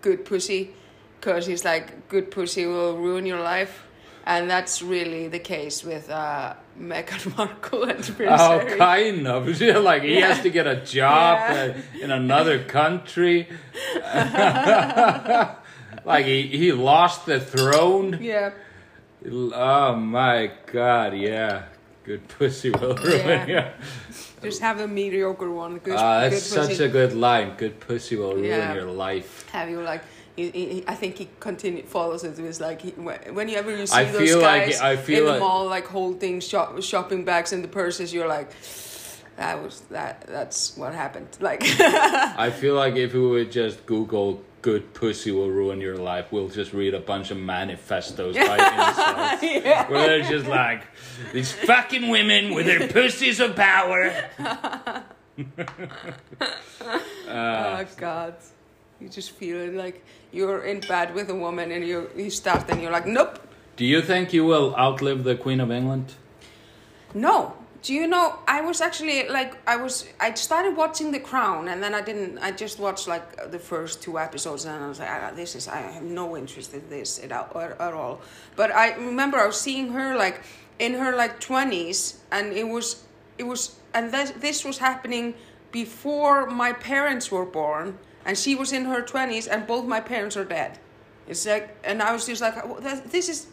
[0.00, 0.70] good pussy,
[1.20, 3.84] because he's like good pussy will ruin your life,
[4.26, 8.78] and that's really the case with uh, Meghan Markle and Prince Oh, Harry.
[8.78, 9.60] kind of.
[9.84, 11.74] like he has to get a job Yeah.
[11.76, 13.48] uh, in another country.
[16.04, 18.18] like he, he lost the throne.
[18.20, 18.50] Yeah,
[19.54, 21.64] Oh my god, yeah.
[22.04, 23.46] Good pussy will ruin Yeah.
[23.46, 23.62] you.
[24.42, 25.78] just have a mediocre one.
[25.78, 26.74] Good, Ah, good that's pussy.
[26.74, 27.54] such a good line.
[27.56, 28.74] Good pussy will ruin Yeah.
[28.74, 29.46] your life.
[29.52, 30.02] have you like
[30.34, 33.94] he, he, I think he continue follows it with like he, wh- whenever you see
[33.94, 37.24] I those feel like- guys I feel in the like- mall like holding shop, shopping
[37.24, 38.50] bags and the purses, you're like,
[39.36, 41.28] that was that that's what happened.
[41.38, 41.62] Like,
[42.46, 46.48] I feel like if we would just Google "good pussy will ruin your life," we'll
[46.48, 49.42] just read a bunch of manifestos by incels.
[49.64, 49.88] yeah.
[49.90, 50.82] Where they're just like,
[51.32, 54.12] these fucking women with their pussies of power.
[55.38, 57.84] oh ah.
[57.96, 58.34] God,
[59.00, 62.68] you just feel it like you're in bed with a woman and you you start
[62.70, 63.38] and you're like, nope,
[63.76, 66.14] Do you think you will outlive the Queen of England?
[67.14, 67.54] No.
[67.82, 68.38] Do you know?
[68.46, 70.06] I was actually like I was.
[70.20, 72.38] I started watching The Crown, and then I didn't.
[72.38, 75.66] I just watched like the first two episodes, and I was like, ah, "This is.
[75.66, 77.60] I have no interest in this at all.
[77.60, 78.20] At all.
[78.54, 80.42] But I remember I was seeing her like
[80.78, 83.02] in her like twenties, and it was
[83.36, 85.34] it was, and this this was happening
[85.72, 90.36] before my parents were born, and she was in her twenties, and both my parents
[90.36, 90.78] are dead.
[91.26, 93.46] It's like, and I was just like, "Oh, this is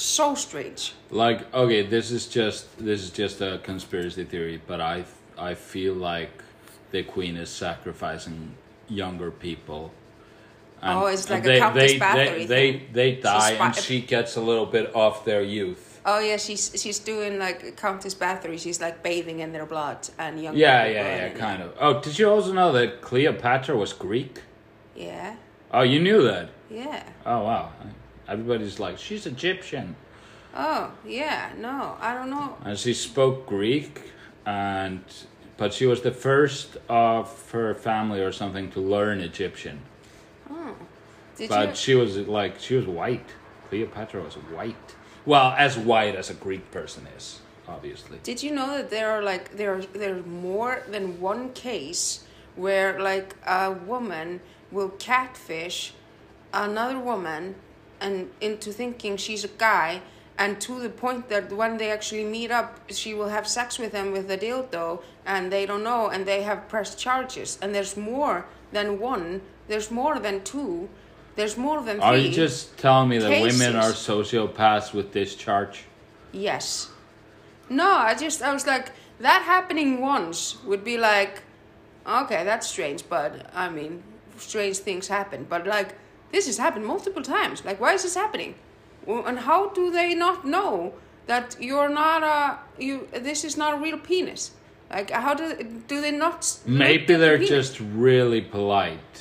[0.00, 0.92] so strange.
[1.10, 5.04] Like, okay, this is just this is just a conspiracy theory, but I
[5.38, 6.42] I feel like
[6.90, 8.54] the Queen is sacrificing
[8.88, 9.92] younger people.
[10.82, 12.88] Oh, it's like a they, Countess they, Bathory they, they, thing.
[12.92, 16.00] they die and she gets a little bit of their youth.
[16.04, 18.58] Oh yeah, she's she's doing like Countess Bathory.
[18.58, 20.54] She's like bathing in their blood and young.
[20.54, 21.72] Yeah, people yeah, yeah, and- kind of.
[21.80, 24.40] Oh, did you also know that Cleopatra was Greek?
[24.94, 25.36] Yeah,
[25.72, 26.50] Oh, you knew that?
[26.70, 27.02] yeah.
[27.26, 27.72] Oh, wow.
[28.28, 29.96] Everybody's like, she's Egyptian.
[30.56, 32.56] Oh yeah, no, I don't know.
[32.64, 34.12] And she spoke Greek,
[34.46, 35.02] and
[35.56, 39.80] but she was the first of her family or something to learn Egyptian.
[40.50, 40.74] Oh,
[41.36, 41.74] Did but you?
[41.74, 43.28] she was like, she was white.
[43.68, 44.94] Cleopatra was white.
[45.26, 48.18] Well, as white as a Greek person is, obviously.
[48.22, 52.24] Did you know that there are like there are there's more than one case
[52.56, 55.94] where like a woman will catfish
[56.52, 57.56] another woman
[58.04, 59.88] and into thinking she's a guy
[60.36, 62.68] and to the point that when they actually meet up
[63.00, 64.86] she will have sex with them with a dildo
[65.32, 68.36] and they don't know and they have pressed charges and there's more
[68.72, 70.88] than one there's more than two
[71.36, 75.34] there's more than three Are you just telling me that women are sociopaths with this
[75.34, 75.76] charge
[76.34, 76.90] Yes.
[77.70, 78.90] No, I just I was like
[79.20, 81.42] that happening once would be like,
[82.06, 84.02] okay, that's strange, but I mean,
[84.36, 85.46] strange things happen.
[85.48, 85.94] But like
[86.34, 87.64] this has happened multiple times.
[87.68, 88.52] Like, why is this happening?
[89.06, 90.92] And how do they not know
[91.26, 92.38] that you're not a
[92.86, 93.08] you.
[93.28, 94.42] This is not a real penis.
[94.90, 95.44] Like how do
[95.92, 96.40] do they not?
[96.66, 97.50] Maybe they're penis?
[97.58, 99.16] just really polite.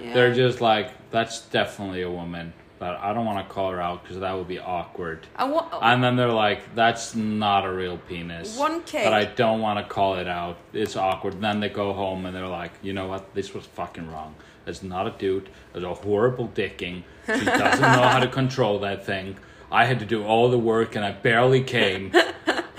[0.00, 0.14] Yeah.
[0.14, 4.02] They're just like, that's definitely a woman, but I don't want to call her out
[4.02, 5.20] because that would be awkward.
[5.36, 8.58] I wa- And then they're like, that's not a real penis.
[8.58, 9.04] One K.
[9.04, 10.56] But I don't want to call it out.
[10.72, 11.40] It's awkward.
[11.40, 13.22] Then they go home and they're like, you know what?
[13.34, 14.34] This was fucking wrong.
[14.66, 15.48] It's not a dude.
[15.74, 17.02] It's a horrible dicking.
[17.26, 19.36] She doesn't know how to control that thing.
[19.70, 22.12] I had to do all the work and I barely came.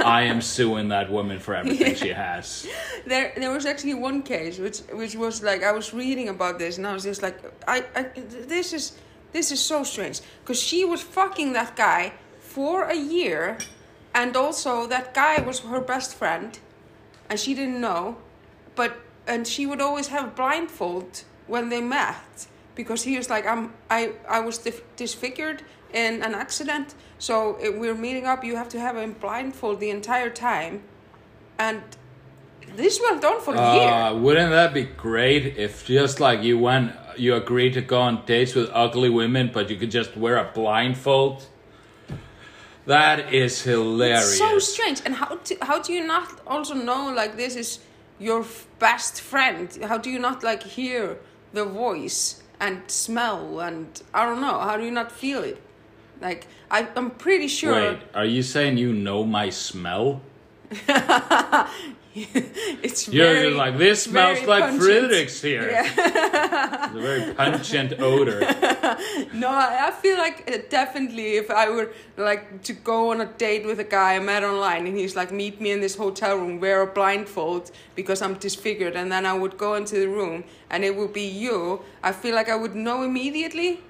[0.05, 2.67] I am suing that woman for everything she has.
[3.05, 6.77] there there was actually one case which which was like I was reading about this
[6.77, 8.97] and I was just like I, I this is
[9.31, 13.57] this is so strange because she was fucking that guy for a year
[14.13, 16.59] and also that guy was her best friend
[17.29, 18.17] and she didn't know
[18.75, 23.73] but and she would always have blindfold when they met because he was like I'm
[23.89, 24.57] I I was
[24.95, 29.79] disfigured in an accident so if we're meeting up you have to have him blindfold
[29.79, 30.83] the entire time
[31.57, 31.81] and
[32.75, 33.89] this went on for a year.
[33.89, 38.25] Uh, wouldn't that be great if just like you went, you agreed to go on
[38.25, 41.45] dates with ugly women, but you could just wear a blindfold?
[42.85, 44.37] That is hilarious.
[44.37, 45.01] so strange.
[45.05, 47.79] And how do, how do you not also know like this is
[48.19, 49.75] your f- best friend?
[49.83, 51.17] How do you not like hear
[51.55, 54.59] the voice and smell and I don't know.
[54.59, 55.61] How do you not feel it?
[56.21, 57.73] Like I, I'm pretty sure.
[57.73, 60.21] Wait, are you saying you know my smell?
[62.81, 64.83] it's You're very, just like this smells like pungent.
[64.83, 65.69] Friðrik's here.
[65.69, 66.85] Yeah.
[66.85, 68.39] It's a very pungent odor.
[69.33, 73.25] No, I I feel like uh, definitely if I were like to go on a
[73.25, 76.37] date with a guy I met online and he's like, meet me in this hotel
[76.37, 80.45] room, wear a blindfold because I'm disfigured, and then I would go into the room
[80.69, 83.81] and it would be you, I feel like I would know immediately.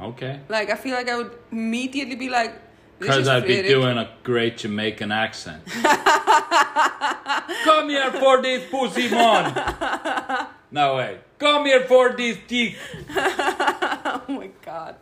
[0.00, 0.40] Okay.
[0.48, 2.52] Like, I feel like I would immediately be like,
[2.98, 5.64] Because I'd be doing a great Jamaican accent.
[7.64, 10.48] Come here for this pussy man.
[10.70, 11.18] No way.
[11.38, 12.76] Come here for this dick.
[13.10, 14.96] oh my god.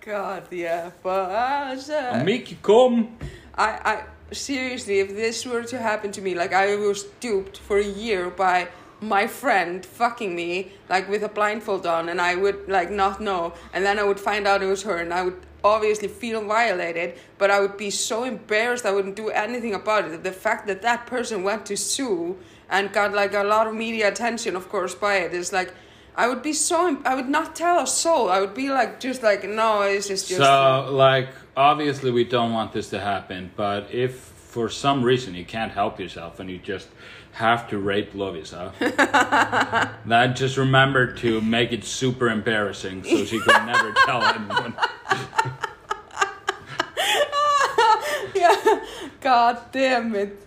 [0.00, 0.90] God, yeah.
[1.02, 3.16] But uh, Make you come.
[3.54, 4.04] I, I
[4.34, 8.30] seriously, if this were to happen to me, like I was duped for a year
[8.30, 8.68] by
[9.00, 13.54] my friend fucking me, like with a blindfold on, and I would like not know,
[13.72, 17.18] and then I would find out it was her, and I would obviously feel violated,
[17.38, 20.22] but I would be so embarrassed I wouldn't do anything about it.
[20.22, 22.38] The fact that that person went to sue
[22.70, 25.72] and got like a lot of media attention, of course, by it is like.
[26.18, 26.96] I would be so.
[27.04, 28.30] I would not tell a soul.
[28.30, 30.28] I would be like, just like, no, it's just.
[30.28, 35.34] just So, like, obviously, we don't want this to happen, but if for some reason
[35.34, 36.88] you can't help yourself and you just
[37.32, 38.74] have to rape love yourself.
[38.78, 44.74] that just remember to make it super embarrassing so she can never tell anyone.
[48.34, 48.80] yeah.
[49.20, 50.40] God damn it.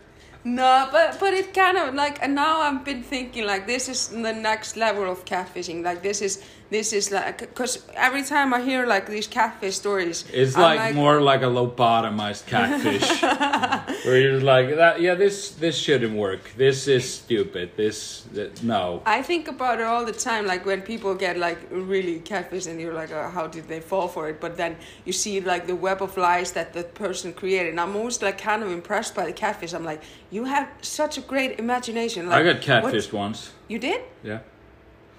[0.44, 4.08] No, but but it kind of like and now I've been thinking like this is
[4.08, 5.84] the next level of catfishing.
[5.84, 10.24] Like this is this is like because every time I hear like these catfish stories,
[10.32, 13.10] It's I'm like, more like a lobotomized catfish,
[14.06, 16.42] where you're like, that, yeah, this this shouldn't work.
[16.58, 17.72] This is stupid.
[17.76, 19.02] This, th- no.
[19.06, 22.80] I think about it all the time, like when people get like really catfish, and
[22.80, 24.40] you're like, oh, how did they fall for it?
[24.40, 27.70] But then you see like the web of lies that the person created.
[27.72, 29.74] And I'm always like kind of impressed by the catfish.
[29.74, 32.30] I'm like, you have such a great imagination.
[32.30, 33.52] Like, I got what- catfished once.
[33.68, 34.02] You did?
[34.24, 34.40] Yeah.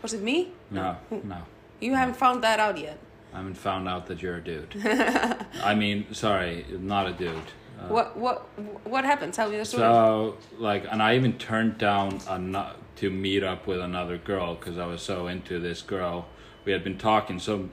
[0.03, 0.53] Was it me?
[0.71, 1.43] No, no.
[1.81, 2.99] You haven't found that out yet.
[3.33, 4.75] I haven't found out that you're a dude.
[5.63, 7.31] I mean, sorry, not a dude.
[7.79, 8.39] Uh, What what
[8.85, 9.33] what happened?
[9.35, 9.83] Tell me the story.
[9.83, 14.55] So, like, and I even turned down a no- to meet up with another girl
[14.57, 16.27] because I was so into this girl.
[16.65, 17.69] We had been talking so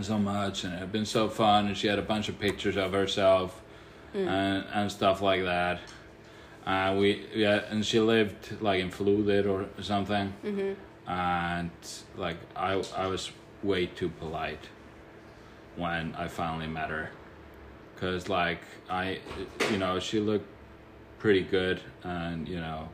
[0.00, 1.66] so much, and it had been so fun.
[1.66, 3.60] And she had a bunch of pictures of herself
[4.14, 5.80] and and stuff like that.
[6.66, 10.32] Uh, we yeah, and she lived like in Flúðir or something.
[11.10, 11.70] And
[12.16, 13.32] like I I was
[13.64, 14.64] way too polite
[15.76, 17.10] when I finally met her
[17.94, 19.18] because like I,
[19.72, 20.46] you know, she looked
[21.18, 22.88] pretty good, and you know,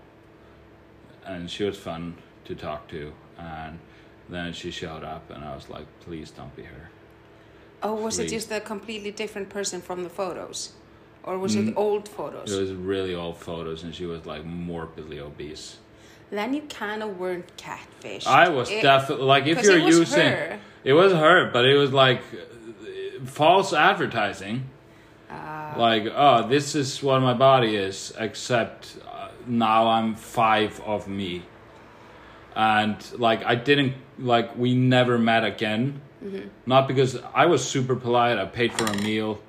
[1.26, 2.14] and she was fun
[2.46, 3.78] to talk to, and
[4.30, 6.88] then she showed up, and I was like, please don't be her.
[7.82, 10.72] oh, was it just a completely different person from the photos,
[11.22, 11.68] or was Mm.
[11.68, 12.50] it old photos?
[12.50, 15.76] It was really old photos, and she was like morbidly obese.
[16.30, 18.26] Then you kind of weren't catfish.
[18.26, 20.58] I was definitely like, if you're it using, her.
[20.84, 24.70] it was her, but it was like uh, false advertising.
[25.28, 25.74] Ah.
[25.76, 31.42] like, oh, this is what my body is, except uh, now I'm five of me.
[32.54, 36.00] And like, I didn't, like, we never met again.
[36.24, 36.48] Mm-hmm.
[36.64, 39.40] Not because I was super polite, I paid for a meal,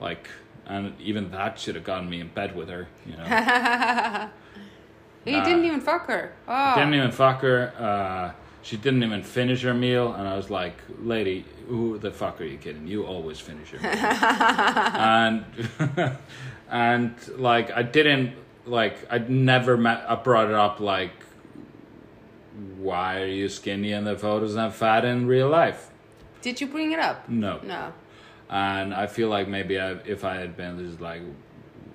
[0.00, 0.28] like,
[0.66, 2.88] and even that should have gotten me in bed with her.
[3.06, 3.24] You know,
[5.24, 5.44] he Nah.
[5.44, 6.32] didn't even fuck her.
[6.48, 6.74] Oh.
[6.74, 7.72] didn't even fuck her.
[7.78, 12.40] Uh, she didn't even finish her meal, and I was like, "Lady, who the fuck
[12.40, 12.86] are you kidding?
[12.86, 15.44] You always finish your meal." and
[16.70, 18.34] and like I didn't
[18.66, 20.04] like I never met.
[20.08, 21.12] I brought it up like,
[22.78, 25.90] "Why are you skinny in the photos and fat in real life?"
[26.42, 27.28] Did you bring it up?
[27.28, 27.60] No.
[27.62, 27.92] No.
[28.48, 31.22] and I feel like maybe I, if I had been just like,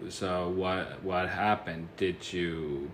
[0.09, 1.87] so what what happened?
[1.97, 2.89] Did you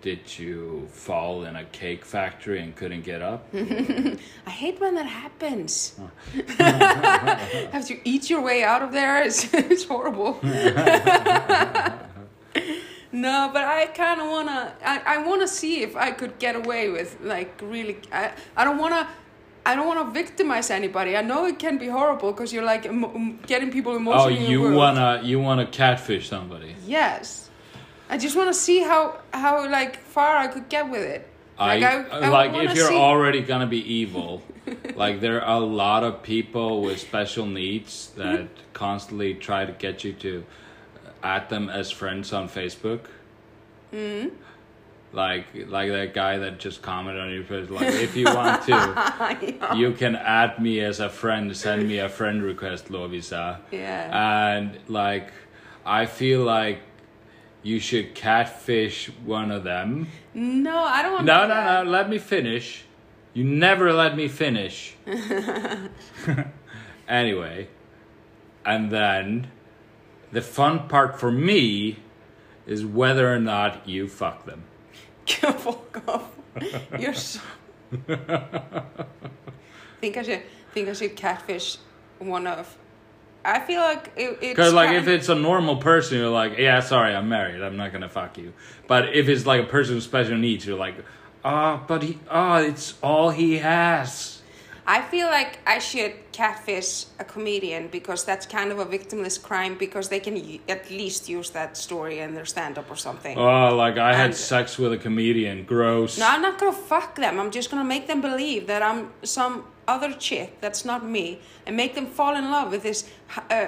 [0.00, 3.46] did you fall in a cake factory and couldn't get up?
[3.54, 5.98] I hate when that happens.
[6.58, 9.22] Have to eat your way out of there.
[9.30, 10.38] It's, it's horrible.
[13.12, 14.72] no, but I kind of wanna.
[14.84, 17.98] I, I wanna see if I could get away with like really.
[18.10, 19.08] I I don't wanna.
[19.66, 21.16] I don't want to victimize anybody.
[21.16, 22.82] I know it can be horrible because you're like
[23.46, 24.38] getting people oh, emotionally.
[24.38, 26.74] the you wanna you wanna catfish somebody?
[26.86, 27.49] Yes.
[28.10, 31.26] I just want to see how how like far I could get with it.
[31.58, 34.42] I, Like, I- I like if you're see- already gonna be evil,
[34.94, 40.02] like there are a lot of people with special needs that constantly try to get
[40.04, 40.44] you to
[41.22, 43.00] add them as friends on Facebook.
[43.92, 44.28] Mm-hmm.
[45.12, 47.70] Like like that guy that just commented on your post.
[47.70, 51.54] Like if you want to, you can add me as a friend.
[51.56, 53.58] Send me a friend request, Lovísa.
[53.72, 54.54] Yeah.
[54.54, 55.32] And like,
[55.84, 56.78] I feel like
[57.62, 60.08] you should catfish one of them.
[60.34, 61.26] no, I don't want.
[61.26, 61.90] No, no, no.
[61.90, 62.84] Let me finish.
[63.34, 64.94] You never let me finish.
[67.08, 67.68] anyway,
[68.64, 69.50] and then
[70.32, 71.98] the fun part for me
[72.66, 74.64] is whether or not you fuck them.
[75.26, 76.30] Fuck off.
[76.98, 77.40] You're so.
[80.00, 80.42] think I should
[80.72, 81.78] think I should catfish
[82.18, 82.76] one of.
[83.44, 86.80] I feel like it, it's Because like if it's a normal person, you're like, yeah,
[86.80, 87.62] sorry, I'm married.
[87.62, 88.52] I'm not gonna fuck you.
[88.86, 90.96] But if it's like a person with special needs, you're like,
[91.44, 94.39] ah, but he, ah, it's all he has.
[94.86, 99.76] I feel like I should catfish a comedian because that's kind of a victimless crime
[99.78, 100.36] because they can
[100.68, 103.36] at least use that story in their stand up or something.
[103.38, 105.64] Oh, like I had And- sex with a comedian.
[105.64, 106.18] Gross.
[106.18, 107.38] No, I'm not gonna fuck them.
[107.38, 111.76] I'm just gonna make them believe that I'm some other chick that's not me, and
[111.76, 113.04] make them fall in love with this
[113.50, 113.66] uh,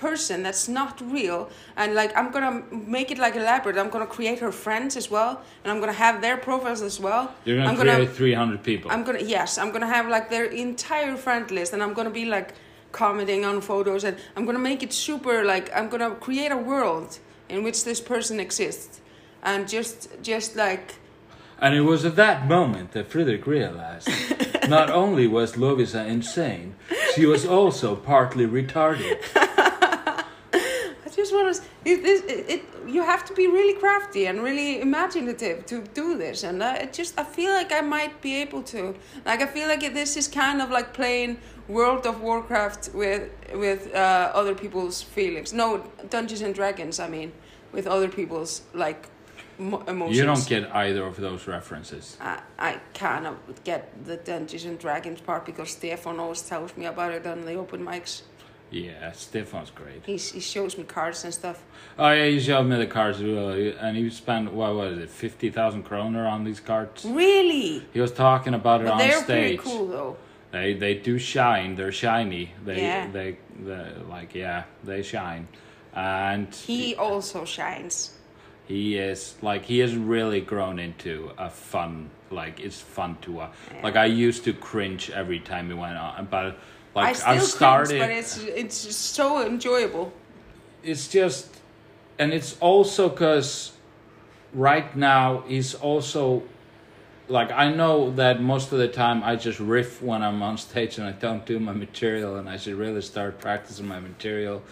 [0.00, 1.50] person that's not real.
[1.76, 3.76] And like, I'm gonna make it like elaborate.
[3.76, 7.34] I'm gonna create her friends as well, and I'm gonna have their profiles as well.
[7.44, 8.90] You're gonna I'm create 300 people.
[8.90, 12.24] I'm gonna yes, I'm gonna have like their entire friend list, and I'm gonna be
[12.24, 12.54] like
[12.92, 17.18] commenting on photos, and I'm gonna make it super like I'm gonna create a world
[17.48, 19.00] in which this person exists,
[19.42, 20.94] and just just like
[21.60, 24.08] And it was at that moment that Friðrik realized
[24.68, 26.74] not only was Lovísa insane,
[27.14, 29.18] she was also partly retarded.
[31.32, 31.90] I just want to.
[31.90, 36.42] It, it, it, you have to be really crafty and really imaginative to do this,
[36.42, 38.94] and I it just I feel like I might be able to.
[39.24, 43.94] Like I feel like this is kind of like playing World of Warcraft with with
[43.94, 45.52] uh, other people's feelings.
[45.52, 46.98] No, Dungeons and Dragons.
[46.98, 47.32] I mean,
[47.72, 49.08] with other people's like
[49.58, 50.16] emotions.
[50.16, 52.16] You don't get either of those references.
[52.20, 56.86] I, I kind of get the Dungeons and Dragons part because Stefan always tells me
[56.86, 58.22] about it on the open mics.
[58.70, 60.02] Yeah, Stefan's great.
[60.06, 61.62] He's, he shows me cards and stuff.
[61.98, 65.82] Oh yeah, he showed me the cards, and he spent what was it, fifty thousand
[65.82, 67.04] kroner on these cards.
[67.04, 67.84] Really?
[67.92, 69.58] He was talking about it But on they're stage.
[69.58, 70.16] pretty cool though.
[70.52, 71.74] They they do shine.
[71.74, 72.52] They're shiny.
[72.64, 73.10] They Yeah.
[73.10, 75.48] they they like yeah they shine,
[75.94, 78.14] and He also shines.
[78.66, 83.52] he is like he has really grown into a fun like it's fun to watch.
[83.74, 83.82] Yeah.
[83.82, 86.56] Like I used to cringe every time he went on, but
[86.94, 87.88] like I still I've started.
[87.88, 90.12] cringe, but it's it's just so enjoyable.
[90.82, 91.60] it's just
[92.18, 93.72] and it's also because
[94.52, 96.42] right now he's also
[97.28, 100.98] like i know that most of the time i just riff when i'm on stage
[100.98, 104.62] and i don't do my material and i should really start practicing my material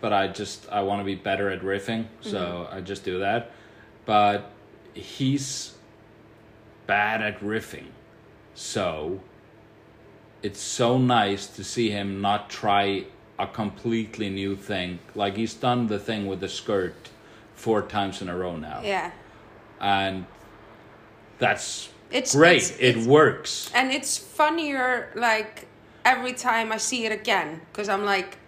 [0.00, 2.76] but i just i want to be better at riffing so mm-hmm.
[2.76, 3.50] i just do that
[4.04, 4.50] but
[4.94, 5.74] he's
[6.86, 7.86] bad at riffing
[8.54, 9.20] so
[10.42, 13.04] it's so nice to see him not try
[13.38, 14.98] a completely new thing.
[15.14, 17.10] Like he's done the thing with the skirt
[17.54, 19.10] four times in a row now, Yeah.
[19.80, 20.26] and
[21.38, 22.56] that's It's great.
[22.62, 23.70] it's- it it's- works.
[23.74, 25.66] And it's funnier like
[26.04, 28.38] every time I see it again because I'm like,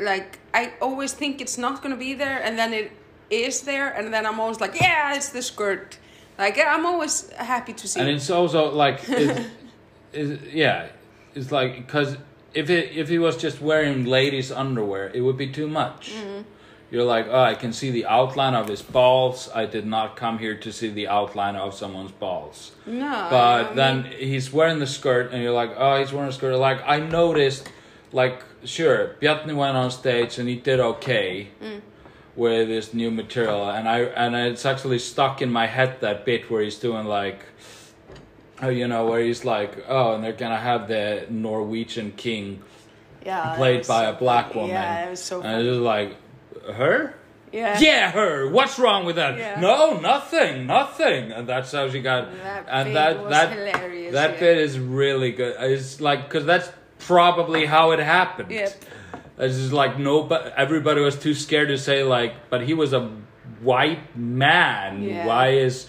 [0.00, 2.92] like I always think it's not gonna be there, and then it
[3.30, 5.98] is there, and then I'm always like, yeah, it's the skirt.
[6.38, 8.00] Like I'm always happy to see.
[8.00, 8.14] And it.
[8.16, 9.00] it's also like,
[10.52, 10.86] yeah,
[11.34, 12.16] it's like because
[12.54, 16.12] if it if he was just wearing ladies' underwear, it would be too much.
[16.12, 16.42] Mm-hmm.
[16.90, 19.48] You're like, oh, I can see the outline of his balls.
[19.54, 22.72] I did not come here to see the outline of someone's balls.
[22.84, 23.28] No.
[23.30, 26.54] But then he's wearing the skirt, and you're like, oh, he's wearing a skirt.
[26.58, 27.66] Like I noticed,
[28.12, 31.80] like sure, Bjarni went on stage and he did okay Mm.
[32.36, 36.50] with this new material, and I and it's actually stuck in my head that bit
[36.50, 37.40] where he's doing like.
[38.62, 42.62] Oh, you know where he's like, oh, and they're gonna have the Norwegian king
[43.26, 44.70] yeah, played by so a black woman.
[44.70, 45.58] Yeah, it was so And funny.
[45.58, 46.16] it's just like,
[46.74, 47.14] her?
[47.52, 47.78] yeah.
[47.80, 48.48] Yeah, her.
[48.48, 49.36] What's wrong with that?
[49.36, 49.60] Yeah.
[49.60, 51.32] No, nothing, nothing.
[51.32, 52.32] And that's how she got.
[52.38, 54.40] That and bit that was that hilarious, that yeah.
[54.40, 55.56] bit is really good.
[55.58, 58.50] It's like because that's probably how it happened.
[58.50, 58.84] Yep.
[59.38, 62.92] It's just like no, but everybody was too scared to say like, but he was
[62.92, 63.10] a
[63.60, 65.02] white man.
[65.02, 65.26] Yeah.
[65.26, 65.88] Why is,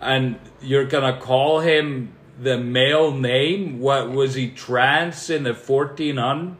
[0.00, 3.80] and you're gonna call him the male name?
[3.80, 6.56] What was he trans in the fourteen hundred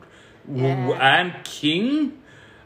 [0.53, 0.91] Yeah.
[1.19, 2.21] and king?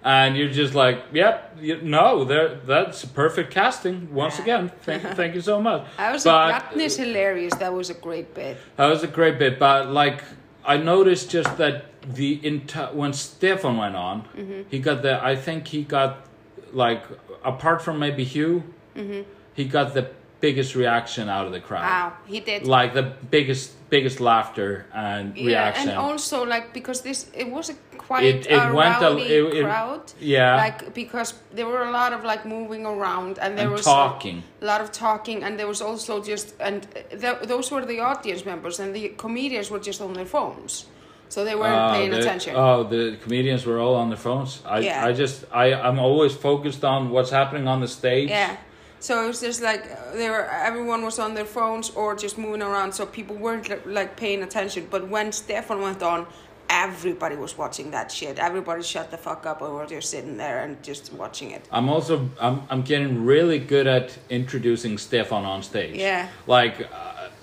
[0.05, 4.15] And you're just like, yep, you, no, there, that's perfect casting.
[4.15, 4.43] Once Yeah.
[4.45, 5.85] again, thank, thank you so much.
[5.99, 7.55] I was But- like, Bjarni's hilarious.
[7.57, 8.57] That was a great bit.
[8.77, 10.23] that was a great bit, but like
[10.65, 14.63] I noticed just that the enti- when Stefan went on, Mm-hmm.
[14.71, 16.25] he got the I think he got
[16.73, 17.03] like
[17.45, 18.63] apart from maybe Hugh,
[18.97, 19.23] Mm-hmm.
[19.55, 20.09] he got the
[20.41, 21.83] biggest reaction out of the crowd.
[21.83, 22.67] Wow, he did.
[22.67, 25.89] Like the biggest biggest laughter and reaction.
[25.89, 29.11] Yeah, and also like because this it was a quite It- it a went a-
[29.11, 30.13] rowdy it- it- crowd.
[30.21, 30.57] yeah.
[30.57, 34.43] Like because there were a lot of like moving around and there And was talking.
[34.63, 36.87] a lot of talking and there was also just and
[37.23, 40.87] th- those were the audience members and the comedians were just on their phones,
[41.29, 42.55] so they weren't Oh, paying the- attention.
[42.57, 44.63] Oh, the comedians were all on their phones.
[44.67, 45.05] I, Yeah.
[45.09, 48.29] I just, I, I'm always focused on what's happening on the stage.
[48.31, 48.57] Yeah.
[49.01, 50.47] So it was just like uh, they were.
[50.47, 54.89] Everyone was on their phones or just moving around, so people weren't like paying attention.
[54.91, 56.27] But when Stefan went on,
[56.69, 58.39] everybody was watching that shit.
[58.39, 61.67] Everybody shut the fuck up and were just sitting there and just watching it.
[61.71, 65.97] I'm also, I'm, I'm getting really good at introducing Stefan on stage.
[65.97, 66.29] Yeah.
[66.47, 66.89] Like,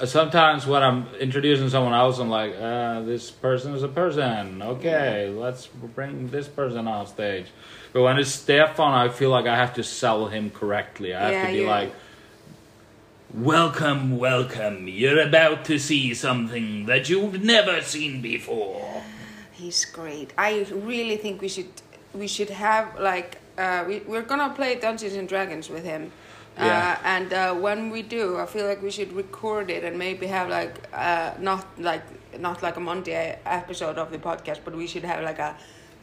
[0.04, 4.62] sometimes when I'm introducing someone else, I'm like, uh, this person is a person.
[4.62, 7.48] Okay, let's bring this person on stage.
[7.94, 11.14] But when it's Stefan, I feel like I have to sell him correctly.
[11.14, 11.70] I have Yeah, to be yeah.
[11.70, 11.94] like,
[13.34, 14.88] Welcome, welcome.
[14.88, 19.04] You're about to see something that you've never seen before.
[19.52, 20.32] He's great.
[20.38, 21.68] I really think we should
[22.14, 26.12] we should have like uh, we we're gonna play Dungeons and Dragons with him.
[26.58, 26.98] Yeah.
[27.04, 30.28] Uh, and uh, when we do, I feel like we should record it and maybe
[30.28, 32.04] have like uh, not like
[32.40, 35.56] not like a Monday episode of the podcast, but we should have like a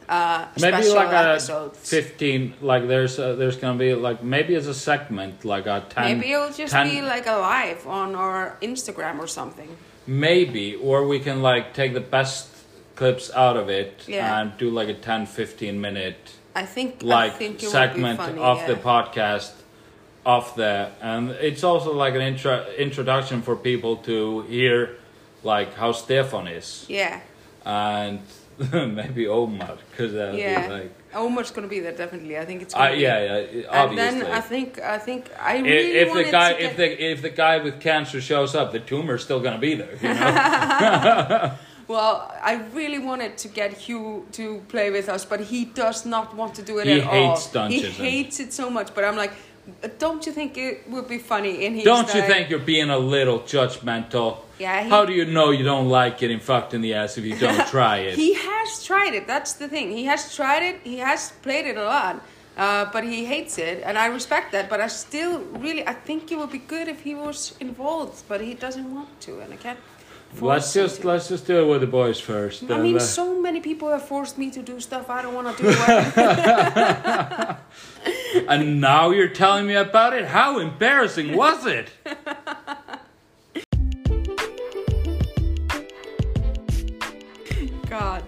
[0.09, 4.73] uh, Maybe like a 15, like there's uh, there's gonna be like, maybe it's a
[4.73, 6.03] segment, like a 10.
[6.03, 9.69] Maybe it'll just 10 be like a live on our Instagram or something.
[10.05, 12.49] Maybe, or we can like take the best
[12.95, 14.41] clips out of it Yeah.
[14.41, 18.57] and do like a 10, 15 minute I think I like think segment funny, of
[18.57, 18.67] yeah.
[18.67, 19.53] the podcast
[20.25, 24.97] of the and it's also like an intro introduction for people to hear
[25.43, 27.19] like how Stefan is Yeah,
[27.65, 28.19] and
[28.71, 30.67] maybe Omar because yeah.
[30.67, 32.37] be like Omar's gonna be there definitely.
[32.37, 32.73] I think it's.
[32.75, 36.53] uh, yeah yeah And then I think I think I really if wanted the guy
[36.53, 39.57] to get, if the if the guy with cancer shows up the tumor's still gonna
[39.57, 41.53] be there you know
[41.87, 46.35] well, I really wanted to get Hugh to play with us, but he does not
[46.35, 47.67] want to do it He at all.
[47.67, 48.93] He hates it so much.
[48.95, 49.33] But I'm like,
[49.97, 51.65] don't you think it would be funny?
[51.65, 54.37] And he's Don't you like- think you're being a little judgmental?
[54.59, 57.25] Yeah, he- How do you know you don't like getting fucked in the ass if
[57.25, 58.15] you don't try it?
[58.15, 59.27] He has tried it.
[59.27, 59.91] That's the thing.
[59.91, 60.81] He has tried it.
[60.83, 62.21] He has played it a lot.
[62.55, 64.69] Uh, but he hates it, and I respect that.
[64.69, 68.41] But I still really, I think it would be good if he was involved, but
[68.41, 69.79] he doesn't want to, and I can't.
[70.39, 71.07] let's just to.
[71.07, 72.61] let's just do it with the boys first.
[72.61, 75.33] I and, mean, uh, so many people have forced me to do stuff I don't
[75.33, 75.69] want to do.
[78.47, 80.25] And now you're telling me about it.
[80.25, 81.89] How embarrassing was it?
[87.89, 88.23] God,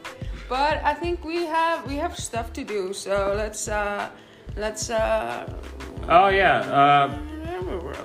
[0.47, 2.93] but I think we have we have stuff to do.
[2.93, 4.09] So let's uh,
[4.55, 4.89] let's.
[4.89, 5.51] Uh,
[6.07, 6.59] Oh yeah.
[6.59, 7.17] Uh,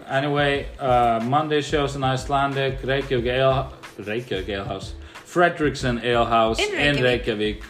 [0.08, 4.94] anyway, uh, Monday shows in Icelandic, Reykjavik Ale, Reykjavik Ale House,
[5.26, 7.62] Frederiksen Ale House In in Reykjavik.
[7.62, 7.64] Reykjavik,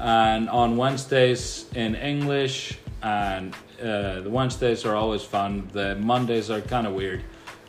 [0.00, 2.78] and on Wednesdays in English.
[3.02, 5.68] And uh, the Wednesdays are always fun.
[5.72, 7.22] The Mondays are kind of weird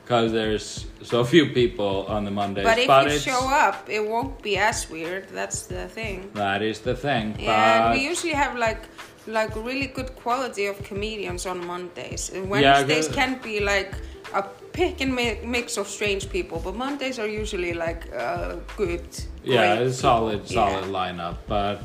[0.03, 2.66] because there's so few people on the Mondays.
[2.66, 5.30] but if you show up, it won't be as weird.
[5.30, 6.30] That's the thing.
[6.34, 7.36] That is the thing.
[7.39, 8.82] Yeah, and but we usually have like
[9.28, 12.30] like really good quality of comedians on Mondays.
[12.30, 13.16] And Yeah, Wednesdays good.
[13.16, 13.93] can be like
[14.34, 14.43] a
[14.74, 19.05] pick and mix of strange people, but Mondays are usually like uh, good
[19.43, 20.68] yeah, it's solid, people.
[20.68, 21.38] solid lineup.
[21.47, 21.84] But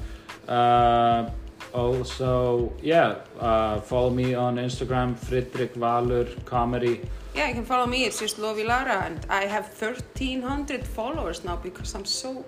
[0.50, 1.30] uh,
[1.76, 7.02] also, yeah, uh, follow me on Instagram, Fridrik Valur Comedy.
[7.34, 8.04] Yeah, you can follow me.
[8.04, 12.44] It's just Lovi Lara, and I have 1,300 followers now because I'm so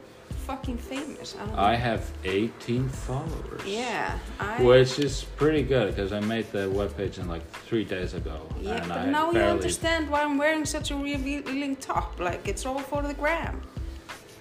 [0.47, 1.37] fucking famous.
[1.57, 3.63] I I have 18 followers.
[3.67, 4.63] yeah, I.
[4.63, 8.39] Which is pretty good because I made the webpage in like three days ago.
[8.61, 12.19] yeah, but I now you barely, understand why I'm wearing such a revealing top.
[12.19, 13.61] Like it's all for the gram.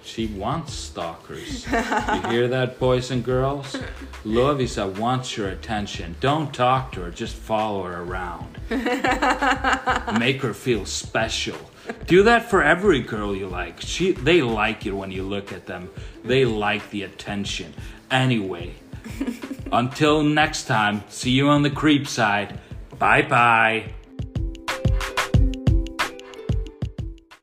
[0.08, 1.66] She wants stalkers.
[1.70, 3.76] you hear that, boys and girls?
[4.24, 6.16] Lovísa wants your attention.
[6.20, 8.58] Don't talk to her, just follow her around.
[10.18, 11.58] Make her feel special.
[12.06, 13.82] Do that for every girl you like.
[13.82, 15.90] She, they like it when you look at them.
[16.24, 17.74] They like the attention.
[18.10, 18.76] Anyway,
[19.70, 22.58] until next time, see you on the creep side.
[22.98, 23.92] Bye bye.